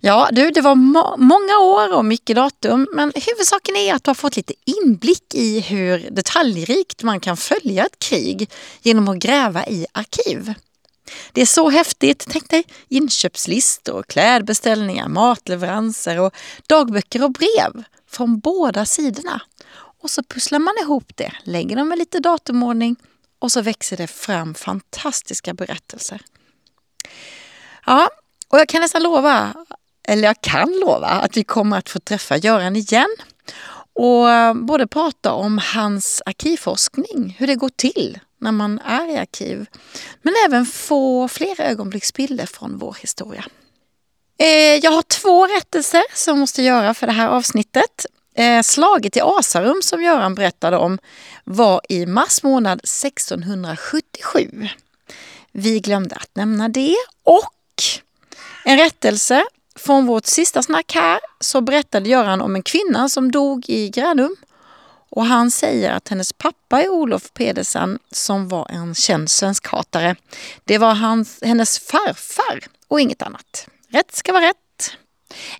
[0.00, 4.08] Ja du, det var må- många år och mycket datum men huvudsaken är att du
[4.08, 8.50] har fått lite inblick i hur detaljrikt man kan följa ett krig
[8.82, 10.54] genom att gräva i arkiv.
[11.32, 12.26] Det är så häftigt.
[12.30, 16.34] Tänk dig inköpslistor, klädbeställningar, matleveranser och
[16.66, 19.42] dagböcker och brev från båda sidorna.
[20.02, 22.96] Och så pusslar man ihop det, lägger dem med lite datumordning
[23.42, 26.20] och så växer det fram fantastiska berättelser.
[27.86, 28.10] Ja,
[28.48, 29.54] och jag kan nästan lova,
[30.08, 33.16] eller jag kan lova, att vi kommer att få träffa Göran igen
[33.92, 39.16] och eh, både prata om hans arkivforskning, hur det går till när man är i
[39.16, 39.66] arkiv,
[40.22, 43.44] men även få fler ögonblicksbilder från vår historia.
[44.38, 48.06] Eh, jag har två rättelser som jag måste göra för det här avsnittet.
[48.34, 50.98] Eh, Slaget i Asarum som Göran berättade om
[51.44, 54.68] var i mars månad 1677.
[55.52, 57.52] Vi glömde att nämna det och
[58.64, 59.44] en rättelse
[59.76, 64.36] från vårt sista snack här så berättade Göran om en kvinna som dog i Gränum.
[65.10, 70.16] Och han säger att hennes pappa är Olof Pedersen som var en känd svenskhatare.
[70.64, 73.68] Det var hans, hennes farfar och inget annat.
[73.88, 74.56] Rätt ska vara rätt.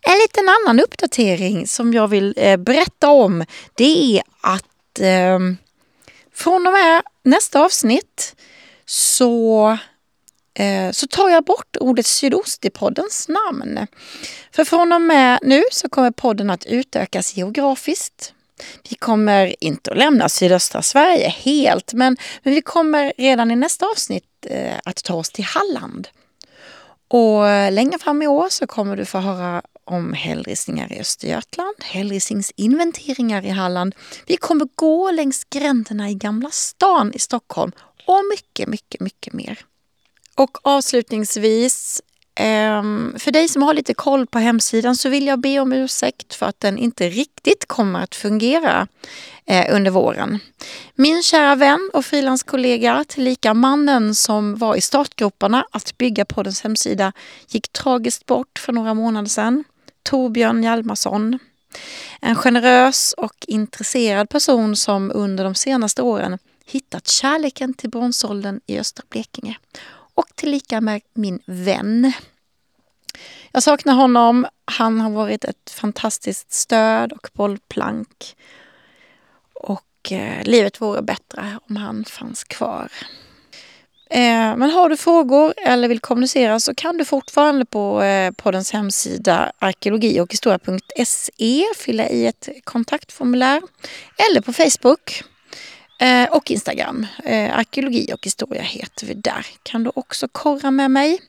[0.03, 3.45] En liten annan uppdatering som jag vill eh, berätta om
[3.75, 5.39] det är att eh,
[6.35, 8.37] från och med nästa avsnitt
[8.87, 9.79] så
[10.55, 13.87] eh, så tar jag bort ordet sydost i poddens namn.
[14.53, 18.35] För från och med nu så kommer podden att utökas geografiskt.
[18.89, 23.87] Vi kommer inte att lämna sydöstra Sverige helt, men, men vi kommer redan i nästa
[23.87, 26.09] avsnitt eh, att ta oss till Halland.
[27.13, 31.75] Och eh, längre fram i år så kommer du få höra om hällristningar i Östergötland,
[31.79, 33.95] hällristningsinventeringar i Halland.
[34.27, 37.73] Vi kommer gå längs gränderna i Gamla stan i Stockholm
[38.07, 39.59] och mycket, mycket, mycket mer.
[40.35, 42.03] Och avslutningsvis,
[42.35, 46.35] Ehm, för dig som har lite koll på hemsidan så vill jag be om ursäkt
[46.35, 48.89] för att den inte riktigt kommer att fungera
[49.47, 50.39] eh, under våren.
[50.95, 57.12] Min kära vän och frilanskollega, tillika mannen som var i startgroparna att bygga poddens hemsida,
[57.49, 59.64] gick tragiskt bort för några månader sedan.
[60.03, 61.39] Torbjörn Hjalmarsson.
[62.20, 68.78] En generös och intresserad person som under de senaste åren hittat kärleken till bronsåldern i
[68.78, 69.57] östra Blekinge
[70.15, 72.13] och tillika med min vän.
[73.53, 74.47] Jag saknar honom.
[74.65, 78.37] Han har varit ett fantastiskt stöd och bollplank.
[79.55, 82.89] Och eh, livet vore bättre om han fanns kvar.
[84.11, 88.73] Eh, men har du frågor eller vill kommunicera så kan du fortfarande på eh, poddens
[88.73, 93.63] hemsida arkeologi och historia.se fylla i ett kontaktformulär
[94.31, 95.25] eller på Facebook.
[96.03, 97.07] Eh, och Instagram.
[97.25, 99.47] Eh, arkeologi och historia heter vi där.
[99.63, 101.21] Kan du också korra med mig.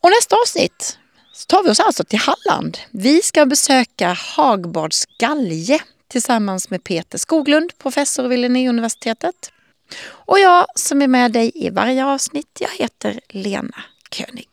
[0.00, 0.98] Och nästa avsnitt
[1.32, 2.78] så tar vi oss alltså till Halland.
[2.90, 5.78] Vi ska besöka Hagbards galge
[6.08, 9.52] tillsammans med Peter Skoglund, professor vid Linnéuniversitetet.
[10.08, 14.48] Och jag som är med dig i varje avsnitt, jag heter Lena König.